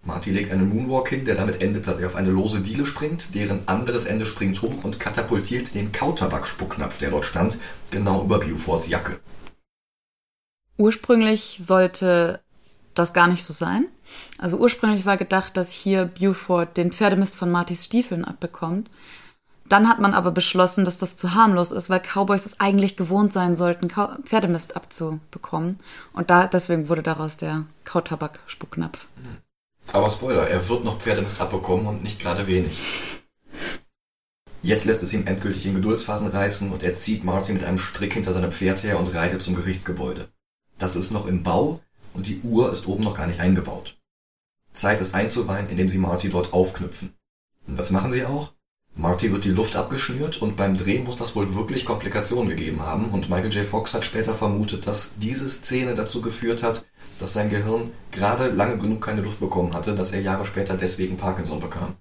[0.08, 3.34] Marty legt einen Moonwalk hin, der damit endet, dass er auf eine lose Diele springt,
[3.34, 7.58] deren anderes Ende springt hoch und katapultiert den Kautabak-Spucknapf, der dort stand,
[7.90, 9.20] genau über Bufords Jacke.
[10.78, 12.40] Ursprünglich sollte
[12.94, 13.86] das gar nicht so sein.
[14.38, 18.88] Also ursprünglich war gedacht, dass hier Buford den Pferdemist von Martys Stiefeln abbekommt.
[19.68, 23.34] Dann hat man aber beschlossen, dass das zu harmlos ist, weil Cowboys es eigentlich gewohnt
[23.34, 23.90] sein sollten,
[24.24, 25.78] Pferdemist abzubekommen.
[26.14, 29.06] Und da, deswegen wurde daraus der Kautabak-Spucknapf.
[29.92, 32.78] Aber Spoiler, er wird noch Pferdemist abbekommen und nicht gerade wenig.
[34.62, 38.12] Jetzt lässt es ihm endgültig den Geduldsfaden reißen und er zieht Martin mit einem Strick
[38.12, 40.28] hinter seinem Pferd her und reitet zum Gerichtsgebäude.
[40.78, 41.80] Das ist noch im Bau
[42.12, 43.98] und die Uhr ist oben noch gar nicht eingebaut.
[44.74, 47.14] Zeit ist einzuweihen, indem sie Marty dort aufknüpfen.
[47.66, 48.52] Und das machen sie auch.
[48.94, 53.06] Marty wird die Luft abgeschnürt und beim Dreh muss das wohl wirklich Komplikationen gegeben haben
[53.10, 53.64] und Michael J.
[53.64, 56.84] Fox hat später vermutet, dass diese Szene dazu geführt hat,
[57.18, 61.16] dass sein Gehirn gerade lange genug keine Luft bekommen hatte, dass er Jahre später deswegen
[61.16, 61.96] Parkinson bekam.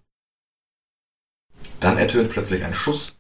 [1.80, 3.18] Dann ertönt plötzlich ein Schuss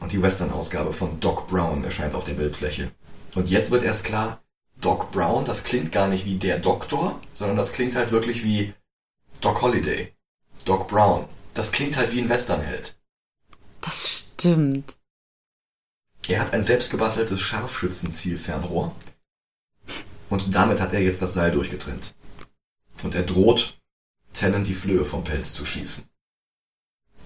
[0.00, 2.90] und die Western-Ausgabe von Doc Brown erscheint auf der Bildfläche.
[3.34, 4.42] Und jetzt wird erst klar,
[4.80, 8.74] Doc Brown, das klingt gar nicht wie der Doktor, sondern das klingt halt wirklich wie
[9.40, 10.14] Doc Holliday.
[10.64, 11.28] Doc Brown.
[11.54, 12.96] Das klingt halt wie ein Westernheld.
[13.80, 14.96] Das stimmt.
[16.26, 18.94] Er hat ein selbstgebasteltes Scharfschützenzielfernrohr.
[20.28, 22.14] Und damit hat er jetzt das Seil durchgetrennt.
[23.02, 23.78] Und er droht,
[24.32, 26.04] Tannen die Flöhe vom Pelz zu schießen.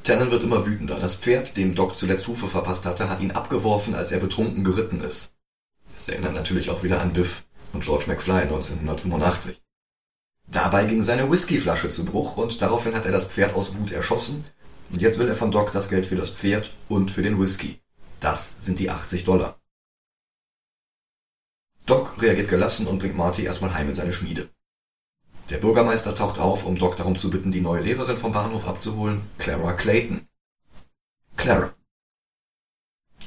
[0.02, 1.00] Tannen wird immer wütender.
[1.00, 5.00] Das Pferd, dem Doc zuletzt Hufe verpasst hatte, hat ihn abgeworfen, als er betrunken geritten
[5.00, 5.34] ist.
[5.94, 9.61] Das erinnert natürlich auch wieder an Biff und George McFly 1985.
[10.46, 14.44] Dabei ging seine Whiskyflasche zu Bruch und daraufhin hat er das Pferd aus Wut erschossen
[14.90, 17.80] und jetzt will er von Doc das Geld für das Pferd und für den Whisky.
[18.20, 19.61] Das sind die 80 Dollar.
[21.88, 24.51] Doc reagiert gelassen und bringt Marty erstmal heim in seine Schmiede.
[25.48, 29.22] Der Bürgermeister taucht auf, um Doc darum zu bitten, die neue Lehrerin vom Bahnhof abzuholen,
[29.38, 30.29] Clara Clayton.
[31.38, 31.72] Clara.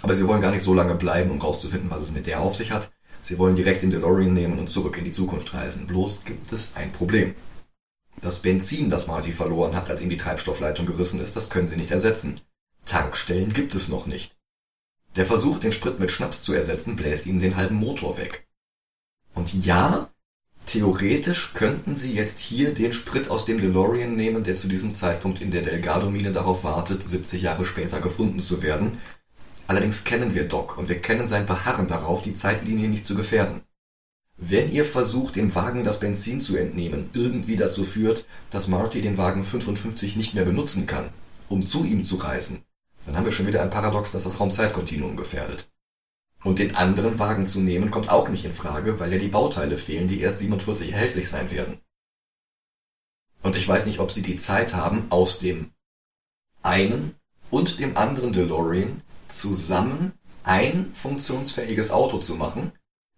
[0.03, 2.55] Aber sie wollen gar nicht so lange bleiben, um rauszufinden, was es mit der auf
[2.55, 2.91] sich hat.
[3.23, 5.87] Sie wollen direkt den DeLorean nehmen und zurück in die Zukunft reisen.
[5.87, 7.33] Bloß gibt es ein Problem.
[8.21, 11.77] Das Benzin, das Marty verloren hat, als ihm die Treibstoffleitung gerissen ist, das können sie
[11.77, 12.41] nicht ersetzen.
[12.85, 14.35] Tankstellen gibt es noch nicht.
[15.15, 18.47] Der Versuch, den Sprit mit Schnaps zu ersetzen, bläst ihnen den halben Motor weg.
[19.33, 20.09] Und ja,
[20.65, 25.41] theoretisch könnten sie jetzt hier den Sprit aus dem DeLorean nehmen, der zu diesem Zeitpunkt
[25.41, 28.97] in der Delgado-Mine darauf wartet, 70 Jahre später gefunden zu werden.
[29.67, 33.61] Allerdings kennen wir Doc und wir kennen sein Beharren darauf, die Zeitlinie nicht zu gefährden.
[34.37, 39.17] Wenn ihr versucht, dem Wagen das Benzin zu entnehmen, irgendwie dazu führt, dass Marty den
[39.17, 41.09] Wagen 55 nicht mehr benutzen kann,
[41.47, 42.63] um zu ihm zu reisen,
[43.05, 45.69] dann haben wir schon wieder ein Paradox, das das Raumzeitkontinuum gefährdet.
[46.43, 49.77] Und den anderen Wagen zu nehmen, kommt auch nicht in Frage, weil ja die Bauteile
[49.77, 51.79] fehlen, die erst 47 erhältlich sein werden.
[53.43, 55.71] Und ich weiß nicht, ob sie die Zeit haben, aus dem
[56.63, 57.15] einen
[57.49, 62.71] und dem anderen DeLorean zusammen ein funktionsfähiges Auto zu machen,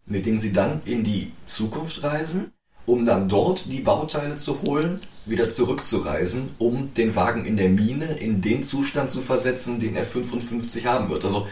[0.05, 2.51] mit dem sie dann in die Zukunft reisen,
[2.86, 8.17] um dann dort die Bauteile zu holen, wieder zurückzureisen, um den Wagen in der Mine
[8.19, 11.23] in den Zustand zu versetzen, den er 55 haben wird.
[11.23, 11.47] Also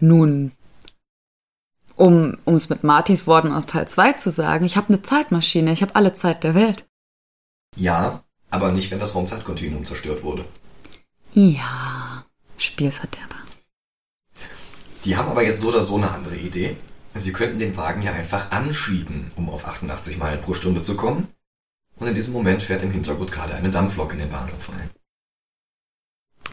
[0.00, 0.52] nun,
[1.96, 5.82] um es mit Martys Worten aus Teil 2 zu sagen, ich habe eine Zeitmaschine, ich
[5.82, 6.86] habe alle Zeit der Welt.
[7.76, 10.44] Ja, aber nicht, wenn das Raumzeitkontinuum zerstört wurde.
[11.32, 12.24] Ja,
[12.58, 13.36] Spielverderber.
[15.04, 16.76] Die haben aber jetzt so oder so eine andere Idee.
[17.14, 21.28] Sie könnten den Wagen ja einfach anschieben, um auf 88 Meilen pro Stunde zu kommen.
[21.96, 24.90] Und in diesem Moment fährt im Hintergrund gerade eine Dampflok in den Bahnhof ein.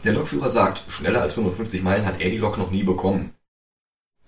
[0.04, 3.34] Der Lokführer sagt, schneller als 55 Meilen hat er die Lok noch nie bekommen.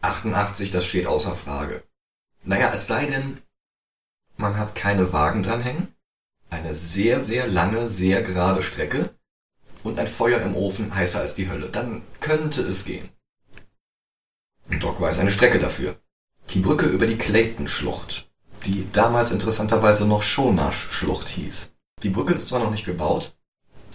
[0.01, 1.83] 88, das steht außer Frage.
[2.45, 3.39] Naja, es sei denn,
[4.39, 5.95] man hat keine Wagen dranhängen,
[6.49, 9.11] eine sehr, sehr lange, sehr gerade Strecke
[9.83, 11.69] und ein Feuer im Ofen heißer als die Hölle.
[11.69, 13.11] Dann könnte es gehen.
[14.81, 15.97] Doc weiß eine Strecke dafür.
[16.51, 18.31] Die Brücke über die Clayton-Schlucht,
[18.65, 21.73] die damals interessanterweise noch Shonash-Schlucht hieß.
[22.03, 23.36] Die Brücke ist zwar noch nicht gebaut,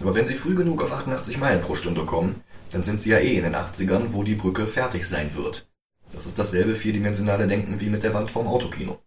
[0.01, 3.17] aber wenn sie früh genug auf 88 Meilen pro Stunde kommen, dann sind sie ja
[3.17, 5.69] eh in den 80ern, wo die Brücke fertig sein wird.
[6.11, 8.99] Das ist dasselbe vierdimensionale Denken wie mit der Wand vorm Autokino.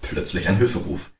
[0.00, 1.12] Plötzlich ein Hilferuf.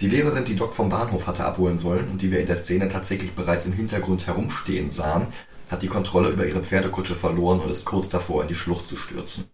[0.00, 2.88] Die Lehrerin, die Doc vom Bahnhof hatte abholen sollen und die wir in der Szene
[2.88, 5.26] tatsächlich bereits im Hintergrund herumstehen sahen,
[5.70, 8.96] hat die Kontrolle über ihre Pferdekutsche verloren und ist kurz davor, in die Schlucht zu
[8.96, 9.44] stürzen.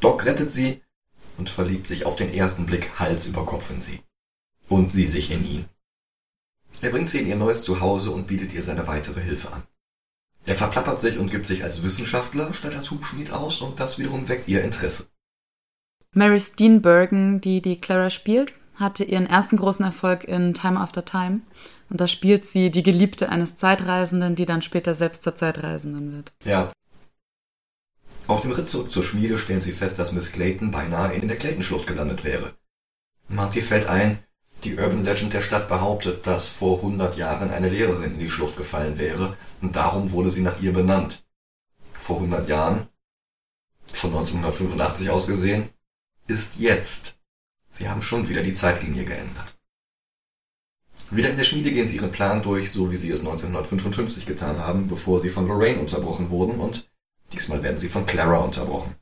[0.00, 0.82] Doc rettet sie
[1.38, 4.00] und verliebt sich auf den ersten Blick Hals über Kopf in sie.
[4.68, 5.64] Und sie sich in ihn.
[6.80, 9.62] Er bringt sie in ihr neues Zuhause und bietet ihr seine weitere Hilfe an.
[10.44, 14.28] Er verplappert sich und gibt sich als Wissenschaftler statt als Hufschmied aus und das wiederum
[14.28, 15.06] weckt ihr Interesse.
[16.14, 21.40] Mary Steenburgen, die die Clara spielt, hatte ihren ersten großen Erfolg in Time After Time.
[21.88, 26.32] Und da spielt sie die Geliebte eines Zeitreisenden, die dann später selbst zur Zeitreisenden wird.
[26.44, 26.72] Ja.
[28.26, 31.36] Auf dem Ritt zurück zur Schmiede stellen sie fest, dass Miss Clayton beinahe in der
[31.36, 32.54] Clayton-Schlucht gelandet wäre.
[33.28, 34.18] Marty fällt ein,
[34.64, 38.56] die Urban Legend der Stadt behauptet, dass vor 100 Jahren eine Lehrerin in die Schlucht
[38.56, 41.24] gefallen wäre und darum wurde sie nach ihr benannt.
[41.94, 42.88] Vor 100 Jahren,
[43.92, 45.68] von 1985 aus gesehen,
[46.26, 47.14] ist jetzt.
[47.70, 49.56] Sie haben schon wieder die Zeitlinie geändert.
[51.10, 54.58] Wieder in der Schmiede gehen sie ihren Plan durch, so wie sie es 1955 getan
[54.58, 56.90] haben, bevor sie von Lorraine unterbrochen wurden und
[57.32, 58.94] diesmal werden sie von Clara unterbrochen.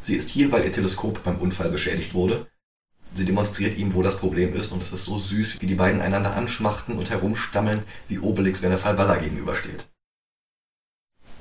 [0.00, 2.46] Sie ist hier, weil ihr Teleskop beim Unfall beschädigt wurde.
[3.16, 6.02] Sie demonstriert ihm, wo das Problem ist und es ist so süß, wie die beiden
[6.02, 9.88] einander anschmachten und herumstammeln, wie Obelix, wenn er Fallballer gegenübersteht.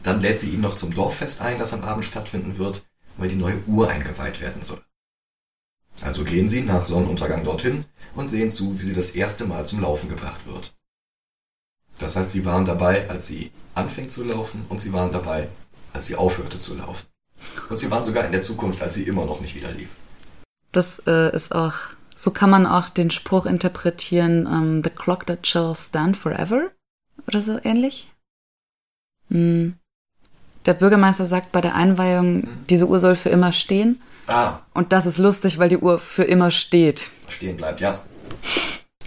[0.01, 2.85] Dann lädt sie ihn noch zum Dorffest ein, das am Abend stattfinden wird,
[3.17, 4.81] weil die neue Uhr eingeweiht werden soll.
[5.99, 7.83] Also gehen sie nach Sonnenuntergang dorthin
[8.15, 10.77] und sehen zu, wie sie das erste Mal zum Laufen gebracht wird.
[11.99, 15.49] Das heißt, sie waren dabei, als sie anfing zu laufen und sie waren dabei,
[15.91, 17.05] als sie aufhörte zu laufen.
[17.69, 19.89] Und sie waren sogar in der Zukunft, als sie immer noch nicht wieder lief.
[20.75, 21.73] Das äh, ist auch,
[22.15, 26.71] so kann man auch den Spruch interpretieren, um, ähm, The clock that shall stand forever
[27.27, 28.11] oder so ähnlich.
[29.29, 29.75] Hm.
[30.65, 34.01] Der Bürgermeister sagt bei der Einweihung, diese Uhr soll für immer stehen.
[34.27, 34.59] Ah.
[34.73, 37.09] Und das ist lustig, weil die Uhr für immer steht.
[37.29, 38.01] Stehen bleibt, ja.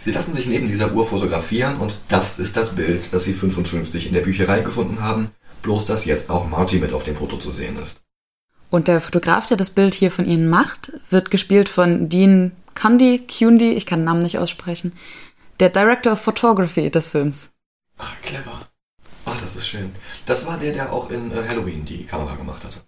[0.01, 4.07] Sie lassen sich neben dieser Uhr fotografieren und das ist das Bild, das Sie 55
[4.07, 7.51] in der Bücherei gefunden haben, bloß dass jetzt auch Marty mit auf dem Foto zu
[7.51, 8.01] sehen ist.
[8.71, 13.27] Und der Fotograf, der das Bild hier von Ihnen macht, wird gespielt von Dean Kundi,
[13.27, 14.93] Kundi, ich kann den Namen nicht aussprechen,
[15.59, 17.51] der Director of Photography des Films.
[17.97, 18.69] Ah, clever.
[19.25, 19.93] Ach, das ist schön.
[20.27, 22.81] Das war der, der auch in äh, Halloween die Kamera gemacht hatte.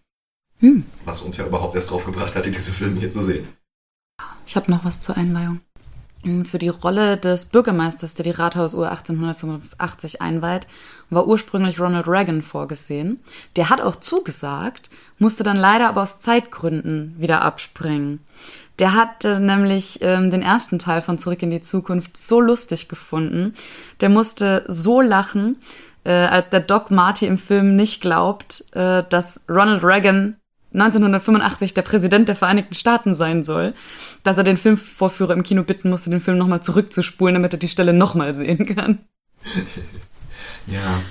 [0.60, 0.84] Hm.
[1.04, 3.48] Was uns ja überhaupt erst drauf gebracht hatte, diese Filme hier zu sehen.
[4.46, 5.60] Ich habe noch was zur Einweihung.
[6.22, 10.66] Hm, für die Rolle des Bürgermeisters, der die Rathausuhr 1885 einweiht,
[11.10, 13.20] war ursprünglich Ronald Reagan vorgesehen.
[13.56, 18.20] Der hat auch zugesagt, musste dann leider aber aus Zeitgründen wieder abspringen.
[18.78, 23.54] Der hat nämlich ähm, den ersten Teil von Zurück in die Zukunft so lustig gefunden.
[24.00, 25.58] Der musste so lachen,
[26.04, 30.36] äh, als der Doc Marty im Film nicht glaubt, äh, dass Ronald Reagan
[30.72, 33.74] 1985 der Präsident der Vereinigten Staaten sein soll,
[34.22, 37.68] dass er den Filmvorführer im Kino bitten musste, den Film nochmal zurückzuspulen, damit er die
[37.68, 39.00] Stelle nochmal sehen kann.
[40.66, 41.02] ja.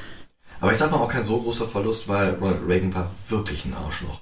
[0.59, 3.73] Aber ich sag mal auch kein so großer Verlust, weil Ronald Reagan war wirklich ein
[3.73, 4.21] Arschloch.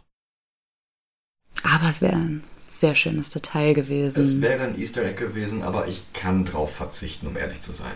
[1.63, 4.19] Aber es wäre ein sehr schönes Detail gewesen.
[4.19, 7.95] Es wäre ein Easter Egg gewesen, aber ich kann drauf verzichten, um ehrlich zu sein.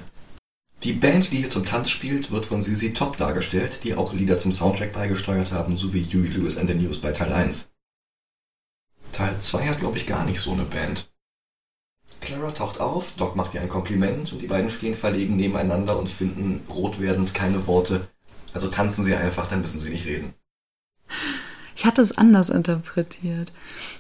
[0.84, 4.40] Die Band, die hier zum Tanz spielt, wird von Sisi Top dargestellt, die auch Lieder
[4.40, 7.70] zum Soundtrack beigesteuert haben, sowie Huey Lewis and the News bei Teil 1.
[9.12, 11.11] Teil 2 hat, glaube ich, gar nicht so eine Band.
[12.20, 16.10] Clara taucht auf, Doc macht ihr ein Kompliment und die beiden stehen verlegen nebeneinander und
[16.10, 18.08] finden rot werdend keine Worte.
[18.54, 20.34] Also tanzen sie einfach, dann müssen sie nicht reden.
[21.76, 23.52] Ich hatte es anders interpretiert.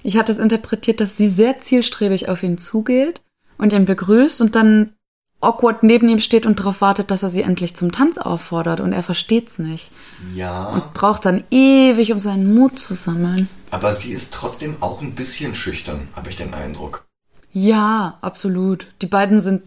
[0.03, 3.21] Ich hatte es interpretiert, dass sie sehr zielstrebig auf ihn zugeht
[3.57, 4.93] und ihn begrüßt und dann
[5.39, 8.93] awkward neben ihm steht und darauf wartet, dass er sie endlich zum Tanz auffordert und
[8.93, 9.91] er versteht's nicht.
[10.35, 10.69] Ja.
[10.69, 13.49] Und braucht dann ewig, um seinen Mut zu sammeln.
[13.71, 17.05] Aber sie ist trotzdem auch ein bisschen schüchtern, habe ich den Eindruck.
[17.53, 18.87] Ja, absolut.
[19.01, 19.63] Die beiden sind,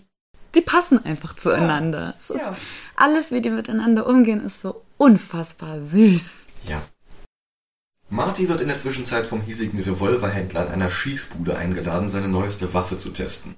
[0.55, 2.01] die passen einfach zueinander.
[2.01, 2.15] Ja.
[2.19, 2.57] Es ist ja.
[2.97, 6.47] alles, wie die miteinander umgehen, ist so unfassbar süß.
[6.69, 6.83] Ja.
[8.11, 12.97] Marty wird in der Zwischenzeit vom hiesigen Revolverhändler in einer Schießbude eingeladen, seine neueste Waffe
[12.97, 13.57] zu testen.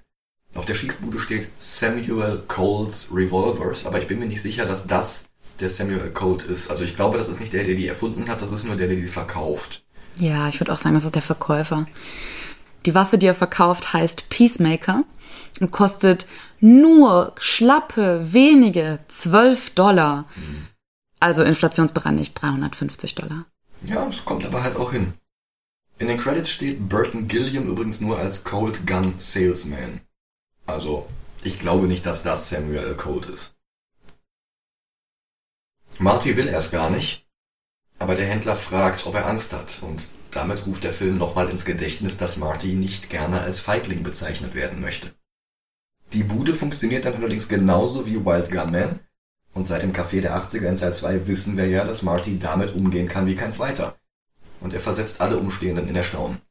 [0.55, 5.29] Auf der Schießbude steht Samuel Coles Revolvers, aber ich bin mir nicht sicher, dass das
[5.61, 6.71] der Samuel Colt ist.
[6.71, 8.89] Also ich glaube, das ist nicht der, der die erfunden hat, das ist nur der,
[8.89, 9.85] der die verkauft.
[10.19, 11.87] Ja, ich würde auch sagen, das ist der Verkäufer.
[12.87, 15.05] Die Waffe, die er verkauft, heißt Peacemaker
[15.61, 16.27] und kostet
[16.61, 20.25] nur schlappe, wenige 12 Dollar.
[20.37, 20.69] Mhm.
[21.19, 23.47] Also inflationsbereinigt 350 Dollar.
[23.83, 25.15] Ja, es kommt aber halt auch hin.
[25.99, 30.01] In den Credits steht Burton Gilliam übrigens nur als Colt Gun Salesman.
[30.67, 31.07] Also,
[31.43, 32.97] ich glaube nicht, dass das Samuel L.
[32.97, 33.55] Colt ist.
[35.99, 37.26] Marty will erst gar nicht,
[37.99, 41.65] aber der Händler fragt, ob er Angst hat, und damit ruft der Film nochmal ins
[41.65, 45.13] Gedächtnis, dass Marty nicht gerne als Feigling bezeichnet werden möchte.
[46.13, 49.01] Die Bude funktioniert dann allerdings genauso wie Wild Gunman,
[49.57, 52.75] und seit dem Café der 80er in Teil 2 wissen wir ja, dass Marty damit
[52.75, 53.97] umgehen kann wie kein zweiter.
[54.61, 56.43] Und er versetzt alle Umstehenden in Erstaunen.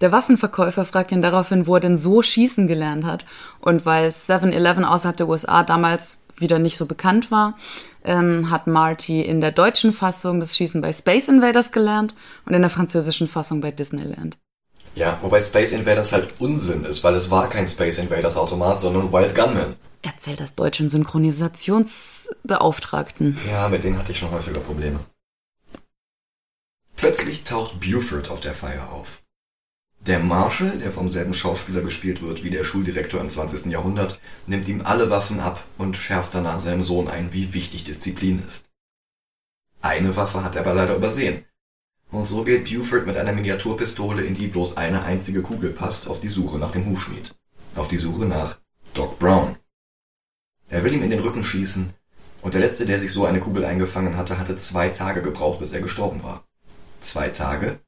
[0.00, 3.24] Der Waffenverkäufer fragt ihn daraufhin, wo er denn so schießen gelernt hat.
[3.60, 7.56] Und weil 7-Eleven außerhalb der USA damals wieder nicht so bekannt war,
[8.04, 12.14] ähm, hat Marty in der deutschen Fassung das Schießen bei Space Invaders gelernt
[12.46, 14.36] und in der französischen Fassung bei Disneyland.
[14.94, 19.12] Ja, wobei Space Invaders halt Unsinn ist, weil es war kein Space Invaders Automat, sondern
[19.12, 19.74] Wild Gunman.
[20.02, 23.36] Erzählt das deutschen Synchronisationsbeauftragten.
[23.48, 25.00] Ja, mit denen hatte ich schon häufiger Probleme.
[26.96, 29.23] Plötzlich taucht Buford auf der Feier auf.
[30.06, 33.72] Der Marshall, der vom selben Schauspieler gespielt wird wie der Schuldirektor im 20.
[33.72, 38.42] Jahrhundert, nimmt ihm alle Waffen ab und schärft danach seinem Sohn ein, wie wichtig Disziplin
[38.46, 38.64] ist.
[39.80, 41.46] Eine Waffe hat er aber leider übersehen.
[42.10, 46.20] Und so geht Buford mit einer Miniaturpistole, in die bloß eine einzige Kugel passt, auf
[46.20, 47.34] die Suche nach dem Hufschmied.
[47.74, 48.58] Auf die Suche nach
[48.92, 49.56] Doc Brown.
[50.68, 51.94] Er will ihm in den Rücken schießen,
[52.42, 55.72] und der letzte, der sich so eine Kugel eingefangen hatte, hatte zwei Tage gebraucht, bis
[55.72, 56.44] er gestorben war.
[57.00, 57.80] Zwei Tage?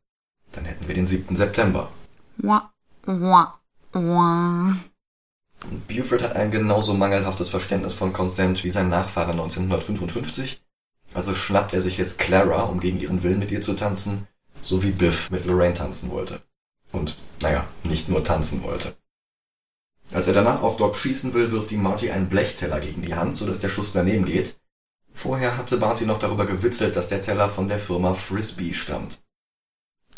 [0.52, 1.37] Dann hätten wir den 7.
[1.37, 1.92] September.
[2.38, 2.72] Wah,
[3.05, 3.59] wah,
[3.92, 4.77] wah.
[5.88, 10.62] Buford hat ein genauso mangelhaftes Verständnis von Consent wie sein Nachfahre 1955.
[11.14, 14.27] Also schnappt er sich jetzt Clara, um gegen ihren Willen mit ihr zu tanzen,
[14.61, 16.42] so wie Biff mit Lorraine tanzen wollte.
[16.92, 18.96] Und, naja, nicht nur tanzen wollte.
[20.12, 23.37] Als er danach auf Doc schießen will, wirft ihm Marty einen Blechteller gegen die Hand,
[23.37, 24.57] sodass der Schuss daneben geht.
[25.12, 29.18] Vorher hatte Marty noch darüber gewitzelt, dass der Teller von der Firma Frisbee stammt.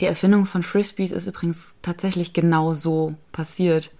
[0.00, 3.92] Die Erfindung von Frisbees ist übrigens tatsächlich genau so passiert.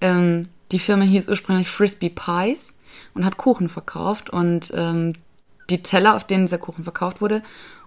[0.00, 2.78] Ähm, die Firma hieß ursprünglich Frisbee Pies
[3.14, 5.14] und hat Kuchen verkauft und ähm,
[5.70, 7.42] die Teller, auf denen dieser Kuchen verkauft wurde,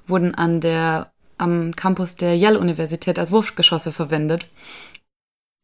[0.08, 4.47] wurden an der am Campus der Yale-Universität als Wurfgeschosse verwendet.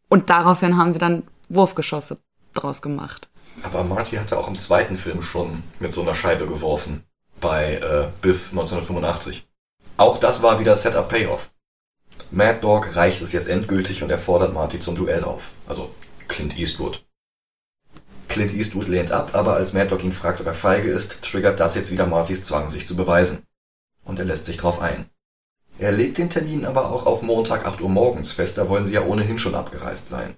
[0.09, 2.17] Und daraufhin haben sie dann Wurfgeschosse
[2.55, 3.27] draus gemacht.
[3.61, 7.03] Aber Marty hatte auch im zweiten Film schon mit so einer Scheibe geworfen.
[7.39, 9.45] Bei äh, Biff 1985.
[9.97, 11.51] Auch das war wieder Setup Payoff.
[12.31, 15.51] Mad Dog reicht es jetzt endgültig und er fordert Marty zum Duell auf.
[15.65, 15.91] Also
[16.27, 17.05] Clint Eastwood.
[18.27, 21.59] Clint Eastwood lehnt ab, aber als Mad Dog ihn fragt, ob er feige ist, triggert
[21.59, 23.43] das jetzt wieder Martys Zwang, sich zu beweisen.
[24.03, 25.09] Und er lässt sich drauf ein.
[25.79, 28.93] Er legt den Termin aber auch auf Montag 8 Uhr morgens fest, da wollen sie
[28.93, 30.35] ja ohnehin schon abgereist sein.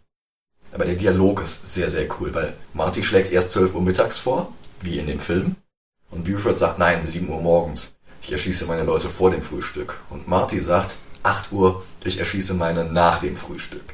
[0.72, 4.54] Aber der Dialog ist sehr, sehr cool, weil Marty schlägt erst 12 Uhr mittags vor,
[4.82, 5.56] wie in dem Film,
[6.12, 7.96] und Buford sagt, nein, 7 Uhr morgens.
[8.22, 9.98] Ich erschieße meine Leute vor dem Frühstück.
[10.10, 13.94] Und Marty sagt, 8 Uhr, ich erschieße meine nach dem Frühstück.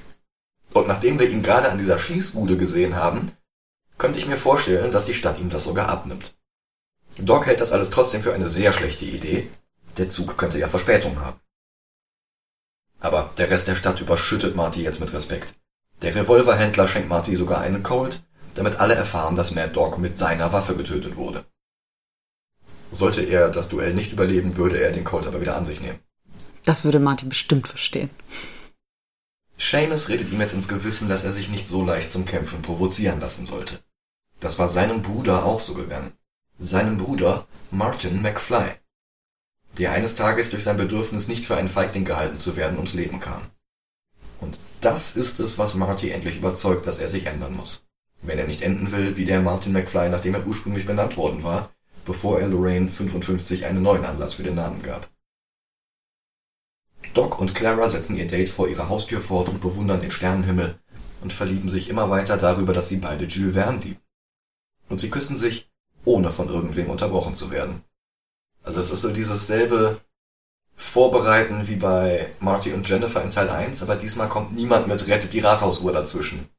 [0.73, 3.31] Und nachdem wir ihn gerade an dieser Schießbude gesehen haben,
[3.97, 6.35] könnte ich mir vorstellen, dass die Stadt ihm das sogar abnimmt.
[7.17, 9.49] Doc hält das alles trotzdem für eine sehr schlechte Idee.
[9.97, 11.39] Der Zug könnte ja Verspätung haben.
[12.99, 15.55] Aber der Rest der Stadt überschüttet Marty jetzt mit Respekt.
[16.01, 18.23] Der Revolverhändler schenkt Marty sogar einen Colt,
[18.55, 21.45] damit alle erfahren, dass Mad Dog mit seiner Waffe getötet wurde.
[22.91, 25.99] Sollte er das Duell nicht überleben, würde er den Colt aber wieder an sich nehmen.
[26.65, 28.09] Das würde Martin bestimmt verstehen.
[29.57, 33.19] Seamus redet ihm jetzt ins Gewissen, dass er sich nicht so leicht zum Kämpfen provozieren
[33.19, 33.79] lassen sollte.
[34.39, 36.11] Das war seinem Bruder auch so gegangen.
[36.59, 38.71] Seinem Bruder Martin McFly,
[39.77, 43.19] der eines Tages durch sein Bedürfnis nicht für einen Feigling gehalten zu werden ums Leben
[43.19, 43.41] kam.
[44.39, 47.85] Und das ist es, was Marty endlich überzeugt, dass er sich ändern muss.
[48.21, 51.71] Wenn er nicht enden will, wie der Martin McFly, nachdem er ursprünglich benannt worden war,
[52.05, 55.09] bevor er Lorraine 55 einen neuen Anlass für den Namen gab.
[57.15, 60.77] Doc und Clara setzen ihr Date vor ihrer Haustür fort und bewundern den Sternenhimmel
[61.21, 64.01] und verlieben sich immer weiter darüber, dass sie beide Jules Verne lieben.
[64.89, 65.71] Und sie küssen sich,
[66.03, 67.83] ohne von irgendwem unterbrochen zu werden.
[68.63, 70.01] Also es ist so dieses selbe
[70.75, 75.31] Vorbereiten wie bei Marty und Jennifer in Teil 1, aber diesmal kommt niemand mit Rettet
[75.31, 76.49] die Rathausuhr dazwischen.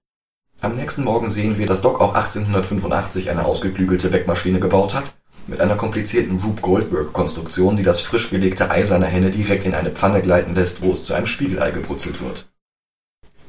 [0.62, 5.12] Am nächsten Morgen sehen wir, dass Doc auch 1885 eine ausgeklügelte Wegmaschine gebaut hat
[5.48, 9.92] Mit einer komplizierten Rube Goldberg-Konstruktion, die das frisch gelegte Ei seiner Henne direkt in eine
[9.92, 12.48] Pfanne gleiten lässt, wo es zu einem Spiegelei gebrutzelt wird.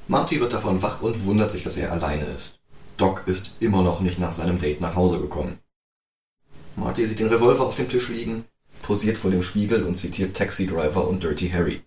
[0.08, 2.60] Marty wird davon wach und wundert sich, dass er alleine ist.
[2.98, 5.58] Doc ist immer noch nicht nach seinem Date nach Hause gekommen.
[6.76, 8.46] Marty sieht den Revolver auf dem Tisch liegen,
[8.84, 11.82] posiert vor dem Spiegel und zitiert Taxi Driver und Dirty Harry.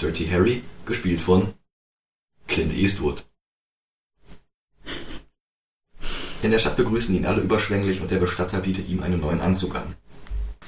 [0.00, 1.54] Dirty Harry, gespielt von
[2.46, 3.24] Clint Eastwood.
[6.42, 9.76] In der Stadt begrüßen ihn alle überschwänglich und der Bestatter bietet ihm einen neuen Anzug
[9.76, 9.94] an.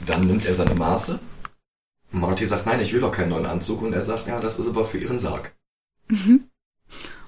[0.07, 1.19] Dann nimmt er seine Maße.
[2.11, 4.69] Marty sagt, nein, ich will doch keinen neuen Anzug und er sagt, ja, das ist
[4.69, 5.55] aber für ihren Sarg.
[6.09, 6.45] Mhm.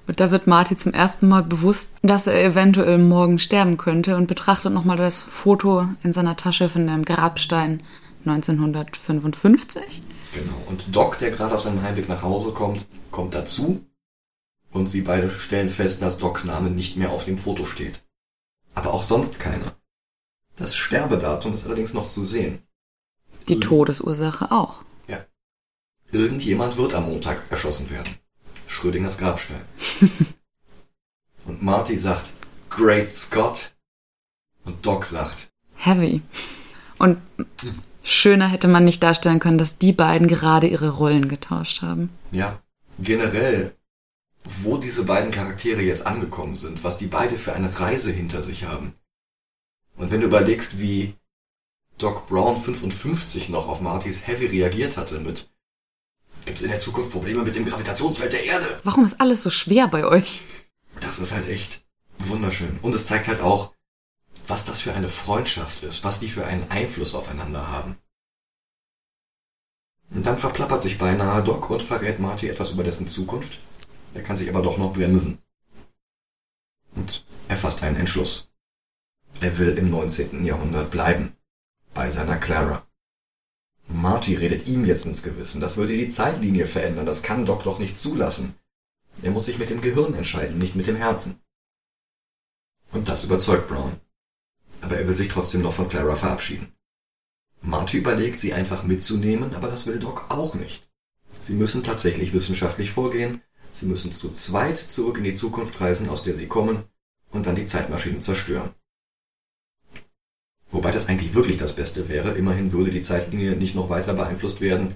[0.07, 4.27] Und da wird Marty zum ersten Mal bewusst, dass er eventuell morgen sterben könnte und
[4.27, 7.81] betrachtet nochmal das Foto in seiner Tasche von einem Grabstein
[8.25, 10.03] 1955.
[10.35, 10.61] Genau.
[10.67, 13.83] Und Doc, der gerade auf seinem Heimweg nach Hause kommt, kommt dazu
[14.71, 18.03] und sie beide stellen fest, dass Docs Name nicht mehr auf dem Foto steht.
[18.75, 19.75] Aber auch sonst keiner.
[20.55, 22.61] Das Sterbedatum ist allerdings noch zu sehen.
[23.49, 24.83] Die Todesursache auch.
[25.07, 25.25] Ja.
[26.11, 28.15] Irgendjemand wird am Montag erschossen werden.
[28.67, 29.61] Schrödingers Grabstein.
[31.45, 32.29] und Marty sagt,
[32.69, 33.71] Great Scott.
[34.65, 36.21] Und Doc sagt, Heavy.
[36.97, 37.17] Und
[38.03, 42.09] schöner hätte man nicht darstellen können, dass die beiden gerade ihre Rollen getauscht haben.
[42.31, 42.61] Ja,
[42.97, 43.74] generell,
[44.61, 48.65] wo diese beiden Charaktere jetzt angekommen sind, was die beide für eine Reise hinter sich
[48.65, 48.93] haben.
[49.97, 51.15] Und wenn du überlegst, wie
[51.97, 55.49] Doc Brown 55 noch auf Martys Heavy reagiert hatte mit
[56.45, 58.79] Gibt es in der Zukunft Probleme mit dem Gravitationsfeld der Erde?
[58.83, 60.41] Warum ist alles so schwer bei euch?
[61.01, 61.81] Das ist halt echt
[62.19, 62.77] wunderschön.
[62.83, 63.73] Und es zeigt halt auch,
[64.47, 67.97] was das für eine Freundschaft ist, was die für einen Einfluss aufeinander haben.
[70.11, 73.57] Und dann verplappert sich beinahe Doc und verrät Marty etwas über dessen Zukunft.
[74.15, 75.37] Er kann sich aber doch noch bremsen.
[76.95, 78.49] Und er fasst einen Entschluss.
[79.41, 80.45] Er will im 19.
[80.45, 81.35] Jahrhundert bleiben.
[81.93, 82.87] Bei seiner Clara.
[83.87, 85.61] Marty redet ihm jetzt ins Gewissen.
[85.61, 87.05] Das würde die Zeitlinie verändern.
[87.05, 88.55] Das kann Doc doch nicht zulassen.
[89.21, 91.39] Er muss sich mit dem Gehirn entscheiden, nicht mit dem Herzen.
[92.91, 93.99] Und das überzeugt Brown.
[94.81, 96.71] Aber er will sich trotzdem noch von Clara verabschieden.
[97.61, 100.87] Marty überlegt, sie einfach mitzunehmen, aber das will Doc auch nicht.
[101.39, 103.41] Sie müssen tatsächlich wissenschaftlich vorgehen.
[103.75, 106.85] Sie müssen zu zweit zurück in die Zukunft reisen, aus der sie kommen,
[107.31, 108.69] und dann die Zeitmaschine zerstören.
[110.71, 112.37] Wobei das eigentlich wirklich das Beste wäre.
[112.37, 114.95] Immerhin würde die Zeitlinie nicht noch weiter beeinflusst werden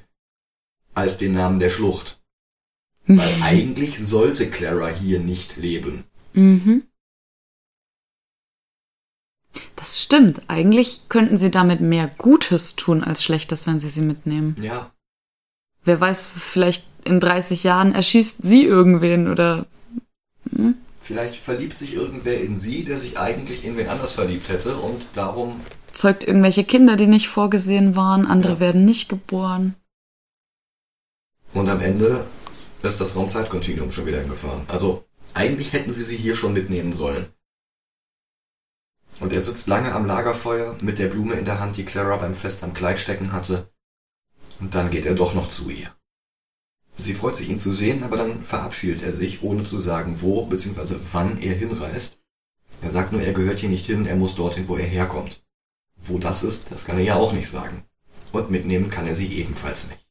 [0.94, 2.22] als den Namen der Schlucht.
[3.06, 6.06] Weil eigentlich sollte Clara hier nicht leben.
[6.32, 6.84] Mhm.
[9.76, 10.42] Das stimmt.
[10.48, 14.56] Eigentlich könnten sie damit mehr Gutes tun als Schlechtes, wenn sie sie mitnehmen.
[14.62, 14.94] Ja.
[15.84, 19.66] Wer weiß, vielleicht in 30 Jahren erschießt sie irgendwen oder.
[20.56, 20.76] Hm?
[21.02, 25.02] Vielleicht verliebt sich irgendwer in sie, der sich eigentlich in wen anders verliebt hätte und
[25.16, 25.60] darum.
[25.91, 28.60] Zeugt irgendwelche Kinder, die nicht vorgesehen waren, andere ja.
[28.60, 29.76] werden nicht geboren.
[31.54, 32.26] Und am Ende
[32.84, 34.62] ist das Raumzeitkontinuum schon wieder hingefahren.
[34.68, 37.26] Also, eigentlich hätten sie sie hier schon mitnehmen sollen.
[39.20, 42.34] Und er sitzt lange am Lagerfeuer mit der Blume in der Hand, die Clara beim
[42.34, 43.70] Fest am Kleid stecken hatte.
[44.60, 45.93] Und dann geht er doch noch zu ihr.
[47.00, 50.45] Sie freut sich, ihn zu sehen, aber dann verabschiedet er sich, ohne zu sagen, wo
[50.45, 50.95] bzw.
[51.14, 52.18] wann er hinreist.
[52.82, 55.41] Er sagt nur, er gehört hier nicht hin, er muss dorthin, wo er herkommt.
[55.95, 57.86] Wo das ist, das kann er ja auch nicht sagen.
[58.34, 60.06] Und mitnehmen kann er sie ebenfalls nicht.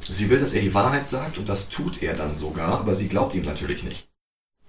[0.00, 3.08] Sie will, dass er die Wahrheit sagt, und das tut er dann sogar, aber sie
[3.08, 4.08] glaubt ihm natürlich nicht.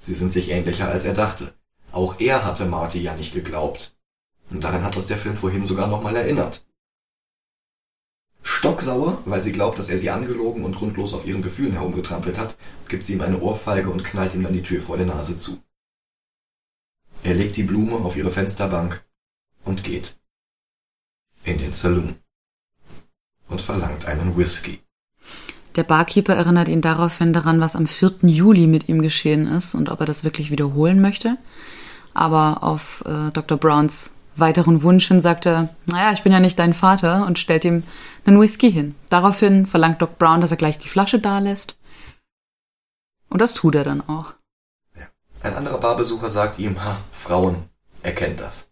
[0.02, 1.54] Sie sind sich ähnlicher, als er dachte.
[1.94, 3.98] Auch er hatte Marty ja nicht geglaubt.
[4.50, 6.67] Und daran hat uns der Film vorhin sogar nochmal erinnert.
[8.48, 12.56] Stocksauer, weil sie glaubt, dass er sie angelogen und grundlos auf ihren Gefühlen herumgetrampelt hat,
[12.88, 15.62] gibt sie ihm eine Ohrfeige und knallt ihm dann die Tür vor der Nase zu.
[17.24, 19.04] Er legt die Blume auf ihre Fensterbank
[19.66, 20.16] und geht.
[21.44, 22.16] In den Saloon.
[23.50, 24.80] Und verlangt einen Whisky.
[25.76, 28.20] Der Barkeeper erinnert ihn daraufhin daran, was am 4.
[28.22, 31.38] Juli mit ihm geschehen ist und ob er das wirklich wiederholen möchte.
[32.14, 33.58] Aber auf äh, Dr.
[33.58, 37.66] Browns weiteren Wunsch hin sagt er, naja, ich bin ja nicht dein Vater und stellt
[37.66, 37.84] ihm
[38.26, 38.96] einen Whisky hin.
[39.10, 41.76] Daraufhin verlangt Doc Brown, dass er gleich die Flasche da lässt.
[43.30, 44.34] Und das tut er dann auch.
[45.44, 47.70] Ein anderer Barbesucher sagt ihm, ha, Frauen,
[48.04, 48.68] er kennt das.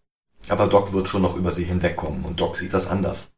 [0.48, 3.30] Aber Doc wird schon noch über sie hinwegkommen und Doc sieht das anders.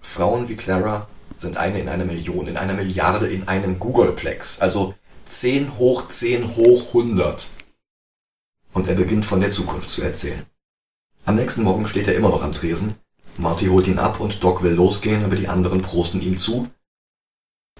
[0.00, 4.60] Frauen wie Clara sind eine in einer Million, in einer Milliarde, in einem Googleplex.
[4.60, 4.94] Also
[5.26, 7.48] 10 hoch 10 hoch 100.
[8.72, 10.46] Und er beginnt von der Zukunft zu erzählen.
[11.26, 12.94] Am nächsten Morgen steht er immer noch am Tresen.
[13.36, 16.68] Marty holt ihn ab und Doc will losgehen, aber die anderen prosten ihm zu.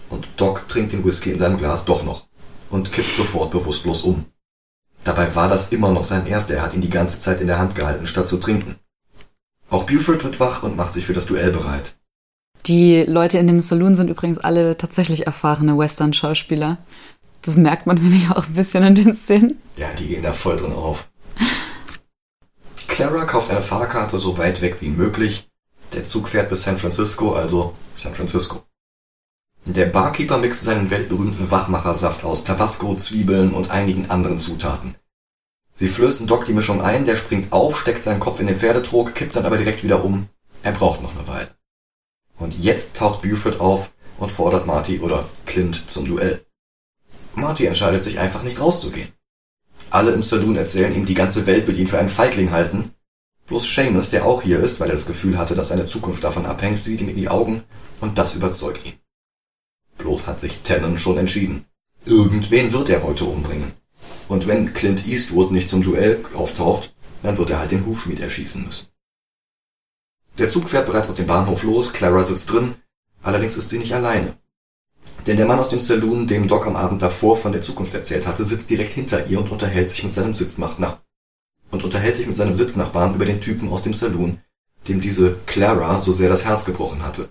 [0.09, 2.27] Und Doc trinkt den Whisky in seinem Glas doch noch
[2.69, 4.25] und kippt sofort bewusstlos um.
[5.05, 7.57] Dabei war das immer noch sein erster, er hat ihn die ganze Zeit in der
[7.57, 8.75] Hand gehalten, statt zu trinken.
[9.69, 11.95] Auch Buford wird wach und macht sich für das Duell bereit.
[12.65, 16.79] Die Leute in dem Saloon sind übrigens alle tatsächlich erfahrene Western-Schauspieler.
[17.43, 19.57] Das merkt man, finde ich, auch ein bisschen in den Szenen.
[19.77, 21.07] Ja, die gehen da voll drin auf.
[22.97, 25.51] Clara kauft eine Fahrkarte so weit weg wie möglich.
[25.93, 28.63] Der Zug fährt bis San Francisco, also San Francisco.
[29.65, 34.95] Der Barkeeper mixt seinen weltberühmten Wachmachersaft aus Tabasco, Zwiebeln und einigen anderen Zutaten.
[35.75, 39.13] Sie flößen Doc die Mischung ein, der springt auf, steckt seinen Kopf in den Pferdetrog,
[39.13, 40.27] kippt dann aber direkt wieder um.
[40.63, 41.55] Er braucht noch eine Weile.
[42.39, 46.47] Und jetzt taucht Buford auf und fordert Marty oder Clint zum Duell.
[47.35, 49.13] Marty entscheidet sich einfach nicht rauszugehen.
[49.89, 52.91] Alle im Saloon erzählen ihm, die ganze Welt wird ihn für einen Feigling halten.
[53.47, 56.45] Bloß Seamus, der auch hier ist, weil er das Gefühl hatte, dass seine Zukunft davon
[56.45, 57.63] abhängt, sieht ihm in die Augen
[58.01, 58.93] und das überzeugt ihn.
[59.97, 61.65] Bloß hat sich Tannen schon entschieden.
[62.05, 63.71] Irgendwen wird er heute umbringen.
[64.27, 68.63] Und wenn Clint Eastwood nicht zum Duell auftaucht, dann wird er halt den Hufschmied erschießen
[68.63, 68.87] müssen.
[70.37, 72.75] Der Zug fährt bereits aus dem Bahnhof los, Clara sitzt drin,
[73.23, 74.37] allerdings ist sie nicht alleine.
[75.27, 78.25] Denn der Mann aus dem Saloon, dem Doc am Abend davor von der Zukunft erzählt
[78.25, 80.97] hatte, sitzt direkt hinter ihr und unterhält sich mit seinem Sitznachbarn
[81.69, 84.39] und unterhält sich mit seinem Sitznachbarn über den Typen aus dem Saloon,
[84.87, 87.29] dem diese Clara so sehr das Herz gebrochen hatte.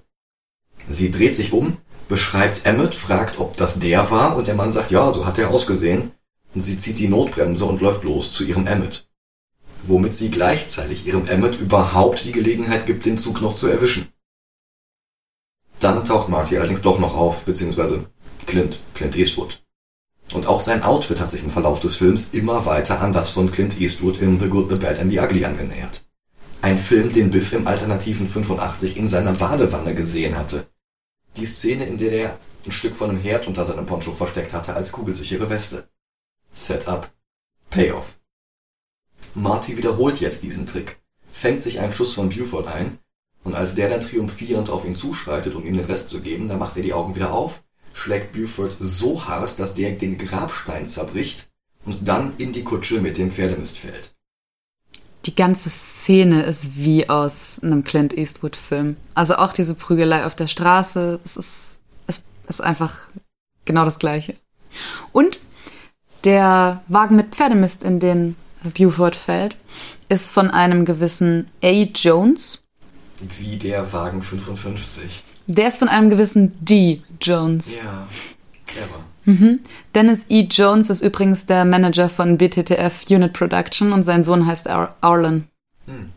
[0.91, 4.91] Sie dreht sich um, beschreibt Emmett, fragt, ob das der war, und der Mann sagt,
[4.91, 6.13] ja, so hat er ausgesehen,
[6.55, 9.09] und sie zieht die Notbremse und läuft los zu ihrem Emmett.
[9.85, 14.09] Womit sie gleichzeitig ihrem Emmett überhaupt die Gelegenheit gibt, den Zug noch zu erwischen.
[15.81, 18.07] Dann taucht Marty allerdings doch noch auf, beziehungsweise
[18.47, 19.63] Clint, Clint Eastwood.
[20.33, 23.53] Und auch sein Outfit hat sich im Verlauf des Films immer weiter an das von
[23.53, 26.05] Clint Eastwood in The Good, The Bad and The Ugly angenähert.
[26.63, 30.67] Ein Film, den Biff im alternativen 85 in seiner Badewanne gesehen hatte.
[31.37, 34.75] Die Szene, in der er ein Stück von einem Herd unter seinem Poncho versteckt hatte
[34.75, 35.89] als kugelsichere Weste.
[36.53, 37.11] Setup.
[37.71, 38.19] Payoff.
[39.35, 40.99] Marty wiederholt jetzt diesen Trick,
[41.29, 42.99] fängt sich einen Schuss von Buford ein,
[43.47, 46.59] und als der dann triumphierend auf ihn zuschreitet, um ihm den Rest zu geben, dann
[46.59, 51.47] macht er die Augen wieder auf, schlägt Buford so hart, dass der den Grabstein zerbricht
[51.85, 54.11] und dann in die Kutsche mit dem Pferdemist fällt.
[55.27, 58.97] Die ganze Szene ist wie aus einem Clint Eastwood-Film.
[59.15, 61.79] Also auch diese Prügelei auf der Straße, es ist,
[62.09, 62.99] es ist einfach
[63.65, 64.35] genau das Gleiche.
[65.13, 65.39] Und
[66.25, 68.35] der Wagen mit Pferdemist, in den
[68.77, 69.57] Buford fällt,
[70.09, 71.71] ist von einem gewissen A.
[71.71, 72.66] Jones.
[73.39, 75.23] Wie der Wagen 55.
[75.47, 77.03] Der ist von einem gewissen D.
[77.21, 77.77] Jones.
[77.77, 78.07] Ja,
[78.67, 79.05] clever.
[79.25, 79.61] Mhm.
[79.95, 80.43] Dennis E.
[80.43, 85.49] Jones ist übrigens der Manager von BTTF Unit Production und sein Sohn heißt Ar Arlen.
[85.87, 86.11] Hm.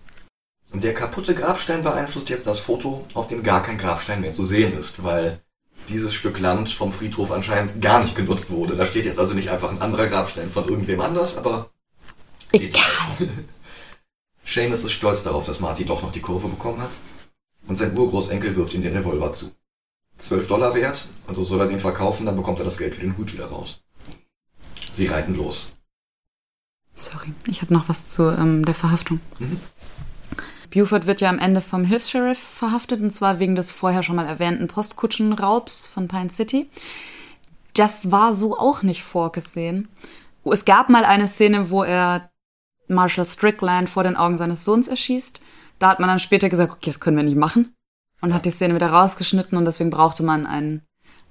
[0.71, 4.43] Und der kaputte Grabstein beeinflusst jetzt das Foto, auf dem gar kein Grabstein mehr zu
[4.43, 5.39] sehen ist, weil
[5.89, 8.75] dieses Stück Land vom Friedhof anscheinend gar nicht genutzt wurde.
[8.75, 11.71] Da steht jetzt also nicht einfach ein anderer Grabstein von irgendwem anders, aber.
[12.51, 12.83] Egal.
[14.49, 16.97] Seamus ist stolz darauf, dass Marty doch noch die Kurve bekommen hat.
[17.67, 19.51] Und sein Urgroßenkel wirft ihm den Revolver zu.
[20.17, 23.15] 12 Dollar wert, also soll er den verkaufen, dann bekommt er das Geld für den
[23.15, 23.83] Hut wieder raus.
[24.91, 25.75] Sie reiten los.
[26.95, 29.19] Sorry, ich habe noch was zu ähm, der Verhaftung.
[29.37, 29.59] Mhm.
[30.71, 34.25] Buford wird ja am Ende vom Hilfs-Sheriff verhaftet, und zwar wegen des vorher schon mal
[34.25, 36.69] erwähnten Postkutschenraubs von Pine City.
[37.75, 39.87] Das war so auch nicht vorgesehen.
[40.43, 42.28] Es gab mal eine Szene, wo er
[42.89, 45.41] Marshall Strickland vor den Augen seines Sohns erschießt.
[45.79, 47.73] Da hat man dann später gesagt, okay, das können wir nicht machen.
[48.21, 50.81] Und hat die Szene wieder rausgeschnitten und deswegen brauchte man einen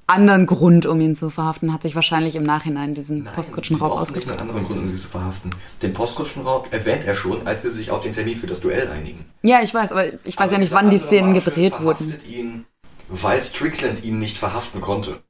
[0.06, 4.26] anderen Grund, um ihn zu verhaften, hat sich wahrscheinlich im Nachhinein diesen Nein, Postkutschenraub ausgedacht.
[4.26, 5.50] nicht einen anderen Grund, um ihn zu verhaften.
[5.82, 9.26] Den Postkutschenraub erwähnt er schon, als sie sich auf den Termin für das Duell einigen.
[9.42, 12.14] Ja, ich weiß, aber ich weiß aber ja nicht, wann die Szenen gedreht wurden.
[12.26, 12.64] ihn,
[13.08, 15.20] weil Strickland ihn nicht verhaften konnte.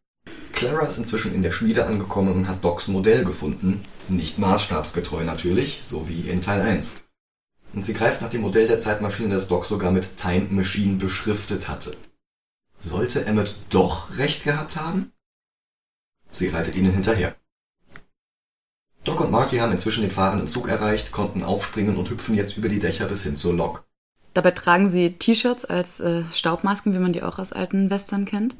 [0.52, 3.84] Clara ist inzwischen in der Schmiede angekommen und hat Docs Modell gefunden.
[4.08, 6.92] Nicht maßstabsgetreu natürlich, so wie in Teil 1.
[7.74, 11.68] Und sie greift nach dem Modell der Zeitmaschine, das Doc sogar mit Time Machine beschriftet
[11.68, 11.96] hatte.
[12.78, 15.12] Sollte Emmett doch recht gehabt haben?
[16.30, 17.36] Sie reitet ihnen hinterher.
[19.04, 22.68] Doc und Marty haben inzwischen den fahrenden Zug erreicht, konnten aufspringen und hüpfen jetzt über
[22.68, 23.84] die Dächer bis hin zur Lok.
[24.34, 28.54] Dabei tragen sie T-Shirts als äh, Staubmasken, wie man die auch aus alten Western kennt.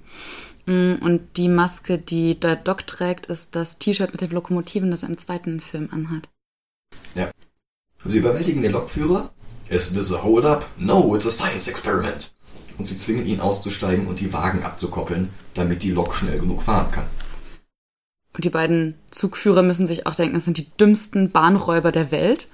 [0.68, 5.08] Und die Maske, die der Doc trägt, ist das T-Shirt mit den Lokomotiven, das er
[5.08, 6.28] im zweiten Film anhat.
[7.14, 7.30] Ja.
[8.04, 9.32] Sie überwältigen den Lokführer.
[9.68, 10.66] Is this a hold-up?
[10.78, 12.32] No, it's a science experiment
[12.78, 16.90] und sie zwingen ihn auszusteigen und die Wagen abzukoppeln, damit die Lok schnell genug fahren
[16.90, 17.06] kann.
[18.32, 22.48] Und die beiden Zugführer müssen sich auch denken, es sind die dümmsten Bahnräuber der Welt,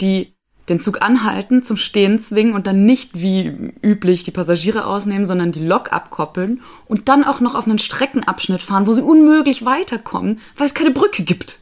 [0.00, 0.34] die
[0.68, 5.52] den Zug anhalten, zum Stehen zwingen und dann nicht wie üblich die Passagiere ausnehmen, sondern
[5.52, 10.40] die Lok abkoppeln und dann auch noch auf einen Streckenabschnitt fahren, wo sie unmöglich weiterkommen,
[10.56, 11.60] weil es keine Brücke gibt.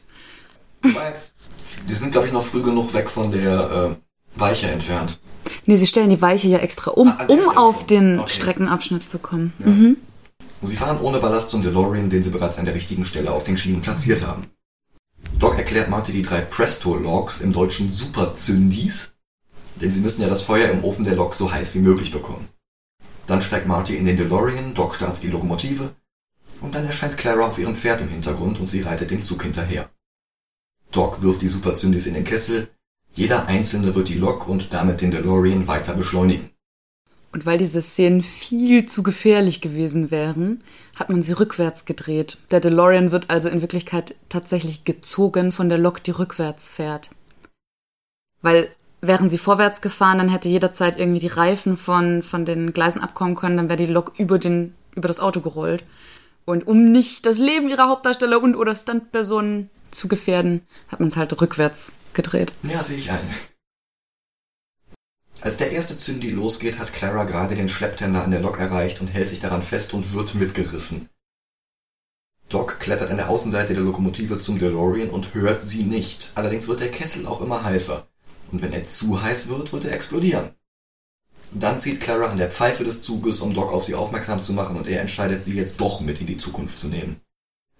[1.89, 3.97] Die sind, glaube ich, noch früh genug weg von der
[4.35, 5.19] äh, Weiche entfernt
[5.65, 8.33] Nee, sie stellen die Weiche ja extra um, Ah, um auf den Okay.
[8.33, 9.53] Streckenabschnitt zu kommen.
[9.59, 9.67] Ja.
[9.67, 9.97] Mhm.
[10.61, 13.57] Sie fahren ohne Ballast zum DeLorean, den sie bereits an der richtigen Stelle auf den
[13.57, 14.45] Schienen platziert haben.
[15.39, 19.13] Doc erklärt Marty die drei Presto-Logs, im Deutschen Super-Zündis,
[19.75, 22.47] denn sie müssen ja das Feuer im Ofen der Lok so heiß wie möglich bekommen.
[23.27, 25.95] Dann steigt Marty in den DeLorean, Doc startet die Lokomotive
[26.61, 29.89] und dann erscheint Clara auf ihrem Pferd im Hintergrund und sie reitet dem Zug hinterher.
[30.91, 32.69] Doc wirft die Super-Zündis in den Kessel,
[33.11, 36.52] jeder einzelne wird die Lok und damit den DeLorean weiter beschleunigen.
[37.33, 40.63] Und weil diese Szenen viel zu gefährlich gewesen wären,
[40.95, 42.37] hat man sie rückwärts gedreht.
[42.51, 47.09] Der DeLorean wird also in Wirklichkeit tatsächlich gezogen von der Lok, die rückwärts fährt.
[48.43, 48.69] Weil
[49.01, 53.35] wären sie vorwärts gefahren, dann hätte jederzeit irgendwie die Reifen von, von den Gleisen abkommen
[53.35, 55.83] können, dann wäre die Lok über, den, über das Auto gerollt.
[56.45, 61.17] Und um nicht das Leben ihrer Hauptdarsteller und oder Stuntpersonen zu gefährden, hat man es
[61.17, 62.53] halt rückwärts gedreht.
[62.61, 63.27] Ja, sehe ich ein.
[65.43, 69.07] Als der erste Zündi losgeht, hat Clara gerade den Schlepptender an der Lok erreicht und
[69.07, 71.09] hält sich daran fest und wird mitgerissen.
[72.47, 76.31] Doc klettert an der Außenseite der Lokomotive zum DeLorean und hört sie nicht.
[76.35, 78.07] Allerdings wird der Kessel auch immer heißer.
[78.53, 80.51] Und wenn er zu heiß wird, wird er explodieren.
[81.51, 84.77] Dann zieht Clara an der Pfeife des Zuges, um Doc auf sie aufmerksam zu machen,
[84.77, 87.19] und er entscheidet, sie jetzt doch mit in die Zukunft zu nehmen.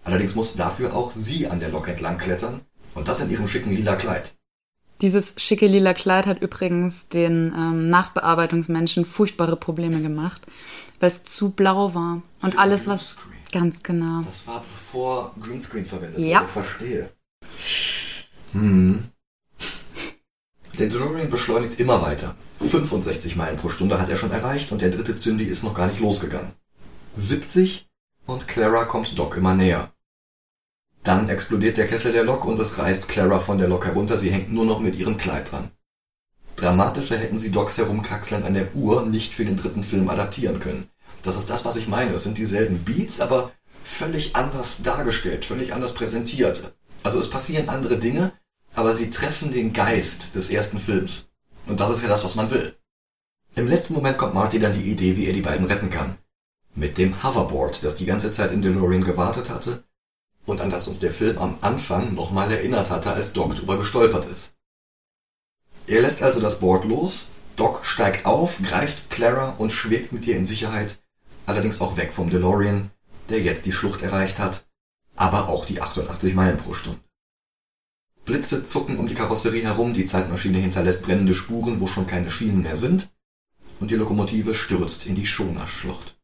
[0.03, 2.59] Allerdings muss dafür auch sie an der Lok entlang klettern,
[2.93, 4.33] und das in ihrem schicken lila Kleid.
[5.03, 10.41] Dieses schicke lila Kleid hat übrigens den ähm, Nachbearbeitungsmenschen furchtbare Probleme gemacht,
[11.01, 12.21] weil es zu blau war.
[12.41, 13.17] Und Für alles, was.
[13.51, 14.21] Ganz genau.
[14.21, 16.39] Das war bevor Greenscreen verwendet Ja.
[16.39, 16.47] wurde.
[16.47, 17.09] Verstehe.
[18.53, 19.03] Hm.
[20.79, 22.35] Der DeLorean beschleunigt immer weiter.
[22.61, 25.87] 65 Meilen pro Stunde hat er schon erreicht und der dritte Zündi ist noch gar
[25.87, 26.53] nicht losgegangen.
[27.17, 27.87] 70
[28.25, 29.92] und Clara kommt Doc immer näher.
[31.03, 34.17] Dann explodiert der Kessel der Lok und es reißt Clara von der Lok herunter.
[34.17, 35.69] Sie hängt nur noch mit ihrem Kleid dran.
[36.55, 40.87] Dramatischer hätten sie Docs Herumkraxeln an der Uhr nicht für den dritten Film adaptieren können.
[41.21, 42.13] Das ist das, was ich meine.
[42.13, 43.51] Es sind dieselben Beats, aber
[43.83, 46.73] völlig anders dargestellt, völlig anders präsentiert.
[47.03, 48.31] Also es passieren andere Dinge,
[48.73, 51.25] aber sie treffen den Geist des ersten Films.
[51.67, 52.77] Und das ist ja das, was man will.
[53.55, 56.17] Im letzten Moment kommt Marty dann die Idee, wie er die beiden retten kann.
[56.75, 59.83] Mit dem Hoverboard, das die ganze Zeit im DeLorean gewartet hatte
[60.45, 64.25] und an das uns der Film am Anfang nochmal erinnert hatte, als Doc drüber gestolpert
[64.31, 64.53] ist.
[65.87, 70.35] Er lässt also das Board los, Doc steigt auf, greift Clara und schwebt mit ihr
[70.35, 70.99] in Sicherheit,
[71.45, 72.89] allerdings auch weg vom DeLorean,
[73.29, 74.65] der jetzt die Schlucht erreicht hat,
[75.15, 76.99] aber auch die 88 Meilen pro Stunde.
[78.25, 82.61] Blitze zucken um die Karosserie herum, die Zeitmaschine hinterlässt brennende Spuren, wo schon keine Schienen
[82.61, 83.09] mehr sind,
[83.79, 86.15] und die Lokomotive stürzt in die Shona-Schlucht.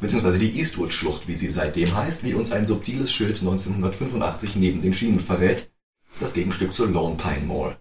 [0.00, 4.92] Beziehungsweise die Eastwood-Schlucht, wie sie seitdem heißt, wie uns ein subtiles Schild 1985 neben den
[4.92, 5.70] Schienen verrät,
[6.18, 7.78] das Gegenstück zur Lone Pine Mall.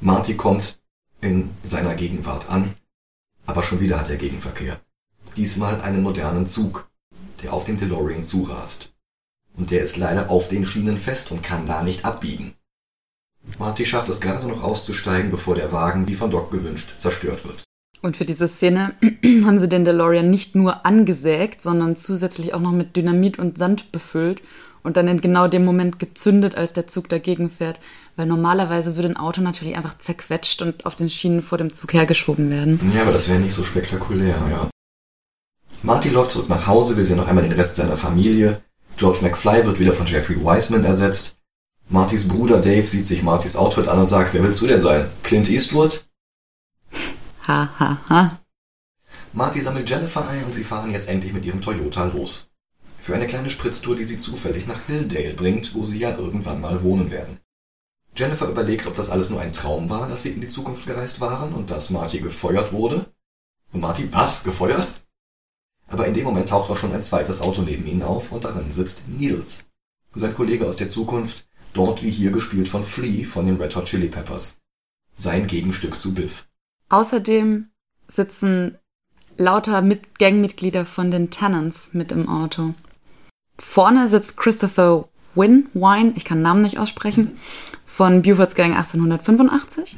[0.00, 0.82] Marty kommt
[1.20, 2.74] in seiner Gegenwart an,
[3.46, 4.80] aber schon wieder hat er Gegenverkehr.
[5.36, 6.90] Diesmal einen modernen Zug,
[7.42, 8.92] der auf den DeLorean zurast.
[9.54, 12.54] Und der ist leider auf den Schienen fest und kann da nicht abbiegen.
[13.58, 17.64] Marty schafft es gerade noch auszusteigen, bevor der Wagen, wie von Doc gewünscht, zerstört wird.
[18.02, 18.94] Und für diese Szene
[19.44, 23.92] haben sie den DeLorean nicht nur angesägt, sondern zusätzlich auch noch mit Dynamit und Sand
[23.92, 24.42] befüllt
[24.82, 27.78] und dann in genau dem Moment gezündet, als der Zug dagegen fährt.
[28.16, 31.92] Weil normalerweise würde ein Auto natürlich einfach zerquetscht und auf den Schienen vor dem Zug
[31.92, 32.78] hergeschoben werden.
[32.94, 34.68] Ja, aber das wäre nicht so spektakulär, ja.
[35.84, 38.62] Marty läuft zurück nach Hause, wir sehen noch einmal den Rest seiner Familie.
[38.96, 41.34] George McFly wird wieder von Jeffrey Wiseman ersetzt.
[41.88, 45.06] Martys Bruder Dave sieht sich Martys Outfit an und sagt, wer willst du denn sein?
[45.22, 46.04] Clint Eastwood?
[47.46, 48.38] Ha, ha, ha.
[49.32, 52.50] Marty sammelt Jennifer ein und sie fahren jetzt endlich mit ihrem Toyota los.
[52.98, 56.82] Für eine kleine Spritztour, die sie zufällig nach Hilldale bringt, wo sie ja irgendwann mal
[56.82, 57.40] wohnen werden.
[58.14, 61.20] Jennifer überlegt, ob das alles nur ein Traum war, dass sie in die Zukunft gereist
[61.20, 63.06] waren und dass Marty gefeuert wurde.
[63.72, 64.44] Und Marty, was?
[64.44, 64.88] Gefeuert?
[65.88, 68.70] Aber in dem Moment taucht auch schon ein zweites Auto neben ihnen auf und darin
[68.70, 69.64] sitzt Niels.
[70.14, 73.86] Sein Kollege aus der Zukunft, dort wie hier gespielt von Flea von den Red Hot
[73.86, 74.58] Chili Peppers.
[75.14, 76.46] Sein Gegenstück zu Biff.
[76.92, 77.68] Außerdem
[78.06, 78.76] sitzen
[79.38, 82.74] lauter mit Gangmitglieder von den Tennants mit im Auto.
[83.58, 87.38] Vorne sitzt Christopher Win, Wine, ich kann den Namen nicht aussprechen,
[87.86, 89.96] von Buford's Gang 1885.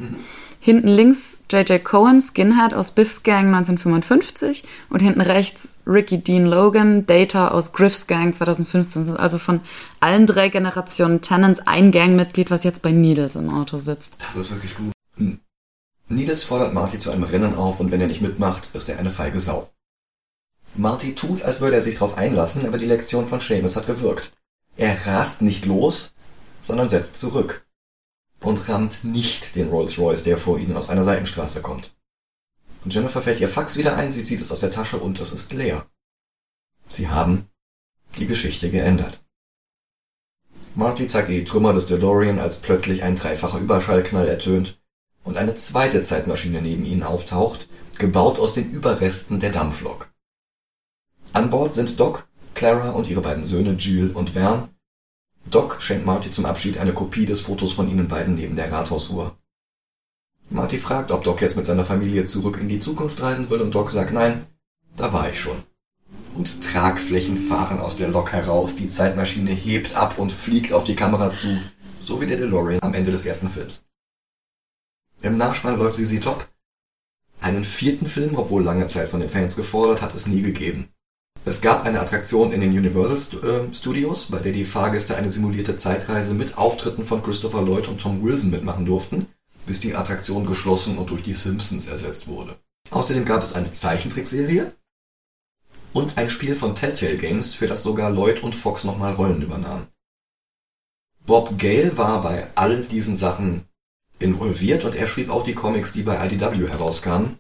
[0.61, 1.85] Hinten links J.J.
[1.85, 8.07] Cohen, Skinhead aus Biff's Gang 1955 und hinten rechts Ricky Dean Logan, Data aus Griff's
[8.07, 9.03] Gang 2015.
[9.03, 9.63] Das ist also von
[9.99, 14.15] allen drei Generationen Tennants ein Gangmitglied, was jetzt bei Needles im Auto sitzt.
[14.25, 14.93] Das ist wirklich gut.
[15.17, 15.41] Hm.
[16.09, 19.11] Niels fordert Marty zu einem Rennen auf und wenn er nicht mitmacht, ist er eine
[19.11, 19.71] feige Sau.
[20.77, 24.33] Marty tut, als würde er sich darauf einlassen, aber die Lektion von Seamus hat gewirkt.
[24.77, 26.13] Er rast nicht los,
[26.61, 27.67] sondern setzt zurück.
[28.41, 31.97] und rammt nicht den Rolls-Royce, der vor ihnen aus einer Seitenstraße kommt.
[32.85, 35.55] Jennifer fällt ihr Fax wieder ein, sie zieht es aus der Tasche und es ist
[35.55, 35.87] leer.
[36.89, 37.49] Sie haben
[38.19, 39.25] die Geschichte geändert.
[40.75, 44.79] Marty zeigt ihr die Trümmer des DeLorean, als plötzlich ein dreifacher Überschallknall ertönt
[45.25, 47.67] und eine zweite Zeitmaschine neben ihnen auftaucht,
[47.99, 50.11] gebaut aus den Überresten der Dampflok.
[51.33, 54.69] An Bord sind Doc, Clara und ihre beiden Söhne Jill und Vern.
[55.51, 59.37] Doc schenkt Marty zum Abschied eine Kopie des Fotos von ihnen beiden neben der Rathausuhr.
[60.51, 63.75] Marty fragt, ob Doc jetzt mit seiner Familie zurück in die Zukunft reisen will und
[63.75, 64.47] Doc sagt nein,
[64.97, 65.65] da war ich schon.
[66.35, 70.97] Und Tragflächen fahren aus der Lok heraus, die Zeitmaschine hebt ab und fliegt auf die
[70.97, 71.61] Kamera zu,
[71.99, 73.83] so wie der DeLorean am Ende des ersten Films.
[75.25, 76.47] Im Nachspann läuft sie sie top.
[77.41, 80.91] Einen vierten Film, obwohl lange Zeit von den Fans gefordert, hat es nie gegeben.
[81.47, 85.79] Es gab eine Attraktion in den Universal äh, Studios, bei der die Fahrgäste eine simulierte
[85.79, 89.27] Zeitreise mit Auftritten von Christopher Lloyd und Tom Wilson mitmachen durften,
[89.65, 92.57] bis die Attraktion geschlossen und durch die Simpsons ersetzt wurde.
[92.91, 94.73] Außerdem gab es eine Zeichentrickserie
[95.95, 99.87] und ein Spiel von Telltale Games, für das sogar Lloyd und Fox nochmal Rollen übernahmen.
[101.25, 103.67] Bob Gale war bei all diesen Sachen
[104.25, 107.39] involviert und er schrieb auch die Comics, die bei IDW herauskamen.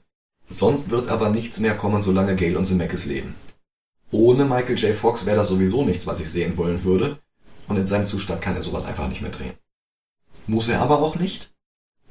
[0.50, 3.34] Sonst wird aber nichts mehr kommen, solange Gale und Zemeckis leben.
[4.10, 4.94] Ohne Michael J.
[4.94, 7.18] Fox wäre das sowieso nichts, was ich sehen wollen würde.
[7.66, 9.54] Und in seinem Zustand kann er sowas einfach nicht mehr drehen.
[10.46, 11.50] Muss er aber auch nicht.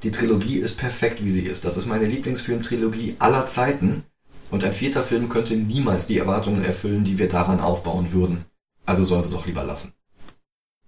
[0.02, 1.64] Die Trilogie ist perfekt, wie sie ist.
[1.64, 4.04] Das ist meine Lieblingsfilmtrilogie aller Zeiten.
[4.50, 8.46] Und ein vierter Film könnte niemals die Erwartungen erfüllen, die wir daran aufbauen würden.
[8.86, 9.94] Also sollen sie es auch lieber lassen.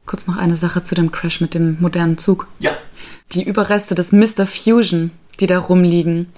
[0.06, 2.48] Kurz noch eine Sache zu dem Crash mit dem modernen Zug.
[2.60, 2.72] Ja.
[3.32, 4.48] Die Überreste des Mr.
[4.48, 6.32] Fusion, die da rumliegen.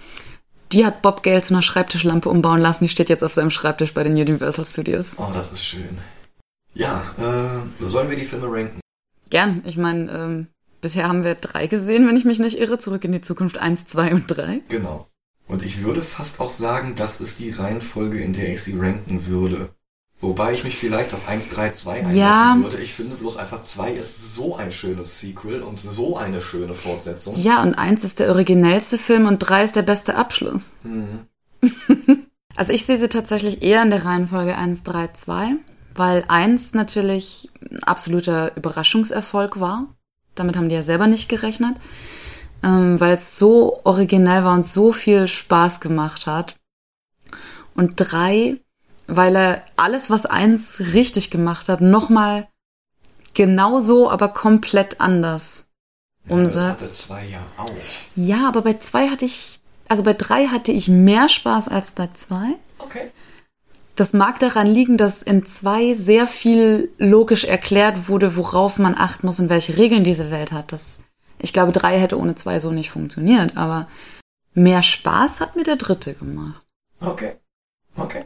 [0.72, 2.86] Die hat Bob Gale zu einer Schreibtischlampe umbauen lassen.
[2.86, 5.16] Die steht jetzt auf seinem Schreibtisch bei den Universal Studios.
[5.18, 6.00] Oh, das ist schön.
[6.74, 8.80] Ja, äh, sollen wir die Filme ranken?
[9.30, 9.64] Gern.
[9.66, 10.48] Ich meine, ähm,
[10.82, 12.80] bisher haben wir drei gesehen, wenn ich mich nicht irre.
[12.80, 14.62] Zurück in die Zukunft eins, zwei und drei.
[14.70, 15.08] Genau.
[15.48, 19.26] Und ich würde fast auch sagen, das ist die Reihenfolge, in der ich sie ranken
[19.28, 19.70] würde.
[20.20, 22.58] Wobei ich mich vielleicht auf 1, 3, 2 einlassen Ja.
[22.60, 22.82] würde.
[22.82, 27.36] Ich finde bloß einfach 2 ist so ein schönes Sequel und so eine schöne Fortsetzung.
[27.40, 30.74] Ja, und eins ist der originellste Film und drei ist der beste Abschluss.
[32.56, 35.52] also ich sehe sie tatsächlich eher in der Reihenfolge 1, 3, 2,
[35.94, 39.86] weil eins natürlich ein absoluter Überraschungserfolg war.
[40.34, 41.76] Damit haben die ja selber nicht gerechnet.
[42.64, 46.56] Ähm, weil es so originell war und so viel Spaß gemacht hat.
[47.76, 48.58] Und drei,
[49.08, 52.48] weil er alles, was eins richtig gemacht hat, nochmal
[53.34, 55.68] genauso, aber komplett anders
[56.28, 57.00] Ja, das hatte umsetzt.
[57.02, 57.72] 2 ja auch.
[58.16, 62.10] Ja, aber bei zwei hatte ich, also bei drei hatte ich mehr Spaß als bei
[62.14, 62.56] zwei.
[62.80, 63.12] Okay.
[63.96, 69.26] Das mag daran liegen, dass in zwei sehr viel logisch erklärt wurde, worauf man achten
[69.26, 70.72] muss und welche Regeln diese Welt hat.
[70.72, 71.04] Das,
[71.40, 73.88] ich glaube, drei hätte ohne zwei so nicht funktioniert, aber
[74.54, 76.62] mehr Spaß hat mir der dritte gemacht.
[77.00, 77.38] Okay.
[77.96, 78.26] Okay.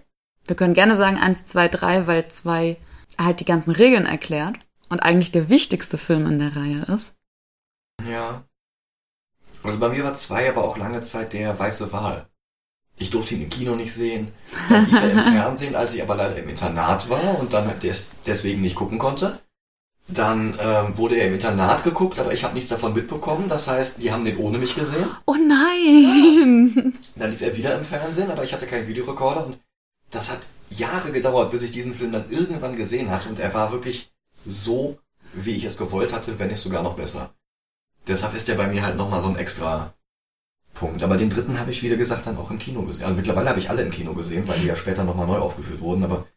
[0.52, 2.76] Wir können gerne sagen eins, zwei, drei, weil zwei
[3.18, 4.58] halt die ganzen Regeln erklärt
[4.90, 7.16] und eigentlich der wichtigste Film in der Reihe ist.
[8.06, 8.44] Ja.
[9.64, 12.28] Also bei mir war 2 aber auch lange Zeit der weiße Wal.
[12.98, 14.34] Ich durfte ihn im Kino nicht sehen.
[14.68, 18.10] Dann lief er im Fernsehen, als ich aber leider im Internat war und dann des
[18.26, 19.40] deswegen nicht gucken konnte.
[20.10, 23.48] Dann ähm, wurde er im Internat geguckt, aber ich habe nichts davon mitbekommen.
[23.48, 25.08] Das heißt, die haben den ohne mich gesehen.
[25.26, 26.94] Oh nein!
[27.16, 29.58] Dann lief er wieder im Fernsehen, aber ich hatte keinen Videorekorder und
[30.12, 30.40] das hat
[30.70, 34.12] Jahre gedauert, bis ich diesen Film dann irgendwann gesehen hatte und er war wirklich
[34.46, 35.00] so,
[35.34, 37.34] wie ich es gewollt hatte, wenn nicht sogar noch besser.
[38.08, 39.94] Deshalb ist er bei mir halt nochmal so ein extra
[40.74, 41.04] Punkt.
[41.04, 43.06] Aber den dritten habe ich, wie gesagt, dann auch im Kino gesehen.
[43.06, 45.82] Also mittlerweile habe ich alle im Kino gesehen, weil die ja später nochmal neu aufgeführt
[45.82, 46.28] wurden, aber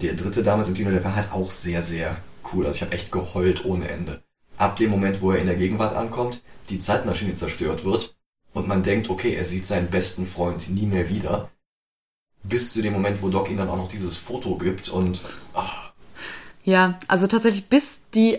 [0.00, 2.18] der dritte damals im Kino, der war halt auch sehr, sehr
[2.52, 2.66] cool.
[2.66, 4.22] Also ich habe echt geheult ohne Ende.
[4.58, 8.16] Ab dem Moment, wo er in der Gegenwart ankommt, die Zeitmaschine zerstört wird
[8.52, 11.50] und man denkt, okay, er sieht seinen besten Freund nie mehr wieder,
[12.48, 15.22] bis zu dem Moment, wo Doc ihm dann auch noch dieses Foto gibt und
[15.54, 15.68] ah,
[16.64, 18.38] Ja, also tatsächlich, bis die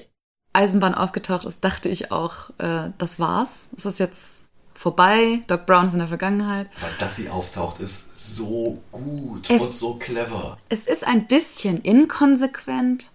[0.53, 3.69] Eisenbahn aufgetaucht ist, dachte ich auch, äh, das war's.
[3.77, 5.41] Es ist jetzt vorbei.
[5.47, 6.67] Doc Brown ist in der Vergangenheit.
[6.81, 10.57] aber dass sie auftaucht, ist so gut Es- und so clever.
[10.69, 13.11] Es ist ein bisschen inkonsequent,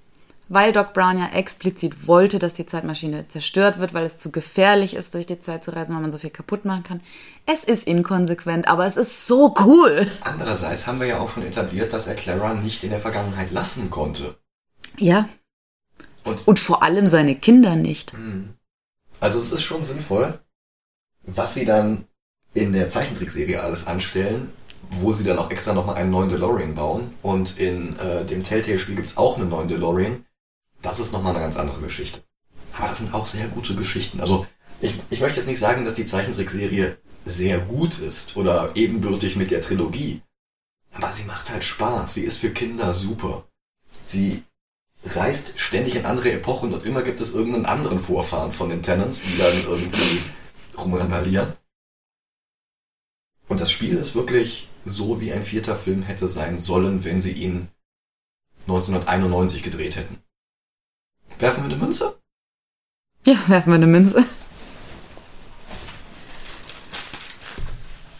[0.53, 4.94] weil Doc Brown ja explizit wollte, dass die Zeitmaschine zerstört wird, weil es zu gefährlich
[4.94, 7.00] ist, durch die Zeit zu reisen, weil man so viel kaputt machen kann.
[7.46, 10.11] Es ist inkonsequent, aber es ist so cool.
[10.20, 13.88] Andererseits haben wir ja auch schon etabliert, dass er Clara nicht in der Vergangenheit lassen
[13.88, 14.36] konnte.
[14.98, 15.26] Ja.
[16.24, 18.12] Und Und vor allem seine Kinder nicht.
[19.20, 20.38] Also es ist schon sinnvoll,
[21.22, 22.05] was sie dann
[22.53, 24.53] in der Zeichentrickserie alles anstellen,
[24.90, 27.14] wo sie dann auch extra nochmal einen neuen DeLorean bauen.
[27.22, 30.26] Und in äh, dem Telltale-Spiel gibt's auch einen neuen DeLorean.
[30.83, 32.22] Das ist nochmal eine ganz andere Geschichte.
[32.76, 34.20] Aber das sind auch sehr gute Geschichten.
[34.20, 34.47] Also
[34.80, 39.51] Ich, ich möchte jetzt nicht sagen, dass die Zeichentrickserie sehr gut ist oder ebenbürtig mit
[39.51, 40.22] der Trilogie.
[40.93, 42.14] Aber sie macht halt Spaß.
[42.14, 43.47] Sie ist für Kinder super.
[44.05, 44.43] Sie
[45.05, 49.22] reist ständig in andere Epochen und immer gibt es irgendeinen anderen Vorfahren von den Tenants,
[49.22, 50.22] die dann irgendwie
[50.76, 51.55] rumrandalieren.
[53.49, 57.33] Und das Spiel ist wirklich so, wie ein vierter Film hätte sein sollen, wenn sie
[57.33, 57.68] ihn
[58.62, 60.18] 1991 gedreht hätten.
[61.39, 62.18] Werfen wir eine Münze?
[63.24, 64.24] Ja, werfen wir eine Münze.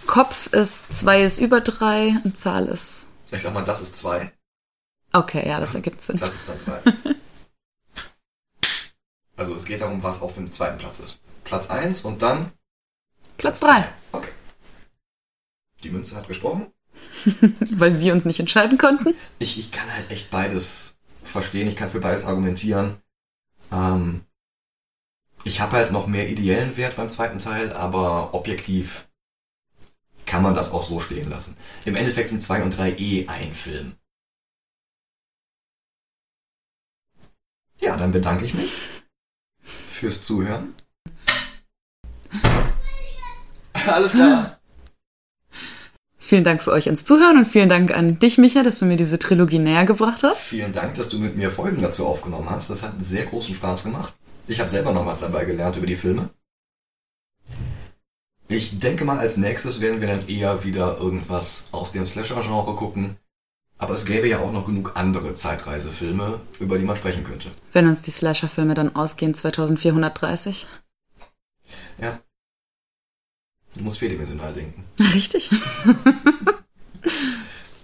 [0.07, 3.07] Kopf ist 2 ist über 3 und Zahl ist.
[3.31, 4.31] Ich sag mal, das ist 2.
[5.13, 6.19] Okay, ja, das ergibt Sinn.
[6.19, 7.15] Das ist dann 3.
[9.37, 11.21] also es geht darum, was auf dem zweiten Platz ist.
[11.45, 12.53] Platz 1 und dann.
[13.39, 13.89] Platz 3.
[14.13, 14.31] Okay.
[15.83, 16.73] Die Münze hat gesprochen.
[17.71, 19.15] Weil wir uns nicht entscheiden konnten.
[19.39, 21.69] Ich, ich kann halt echt beides verstehen.
[21.69, 23.02] Ich kann für beides argumentieren.
[23.73, 24.25] Ähm,
[25.45, 29.09] ich habe halt noch mehr ideellen Wert beim zweiten Teil, aber objektiv
[30.27, 31.57] kann man das auch so stehen lassen.
[31.85, 33.97] Im Endeffekt sind 2 und 3 eh ein Film.
[37.79, 38.73] Ja, dann bedanke ich mich
[39.62, 40.75] fürs Zuhören.
[43.73, 44.62] Alles klar.
[46.33, 48.97] Vielen Dank für euch ans Zuhören und vielen Dank an dich, Micha, dass du mir
[48.97, 50.45] diese Trilogie näher gebracht hast.
[50.45, 52.70] Vielen Dank, dass du mit mir Folgen dazu aufgenommen hast.
[52.70, 54.14] Das hat sehr großen Spaß gemacht.
[54.47, 56.30] Ich habe selber noch was dabei gelernt über die Filme.
[58.49, 63.16] Ich denke mal, als nächstes werden wir dann eher wieder irgendwas aus dem Slasher-Genre gucken.
[63.76, 67.49] Aber es gäbe ja auch noch genug andere Zeitreisefilme, über die man sprechen könnte.
[67.72, 70.66] Wenn uns die Slasher-Filme dann ausgehen, 2430.
[72.01, 72.18] Ja.
[73.75, 74.85] Du musst vierdimensional denken.
[75.14, 75.51] Richtig.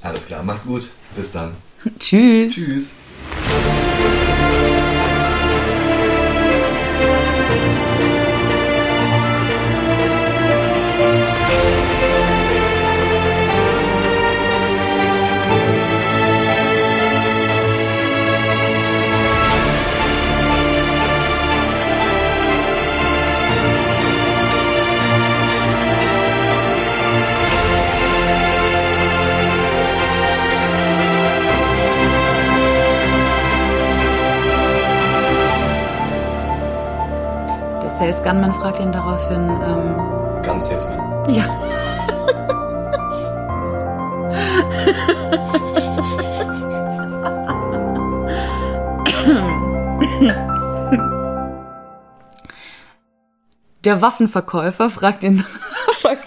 [0.02, 0.88] Alles klar, macht's gut.
[1.16, 1.56] Bis dann.
[1.98, 2.52] Tschüss.
[2.52, 2.94] Tschüss.
[37.98, 41.24] Sales Gunman fragt ihn daraufhin, ähm, Ganz jetzt mal.
[41.28, 41.44] ja.
[53.84, 55.44] Der Waffenverkäufer fragt ihn.
[56.00, 56.18] Fuck.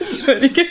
[0.00, 0.62] Entschuldige.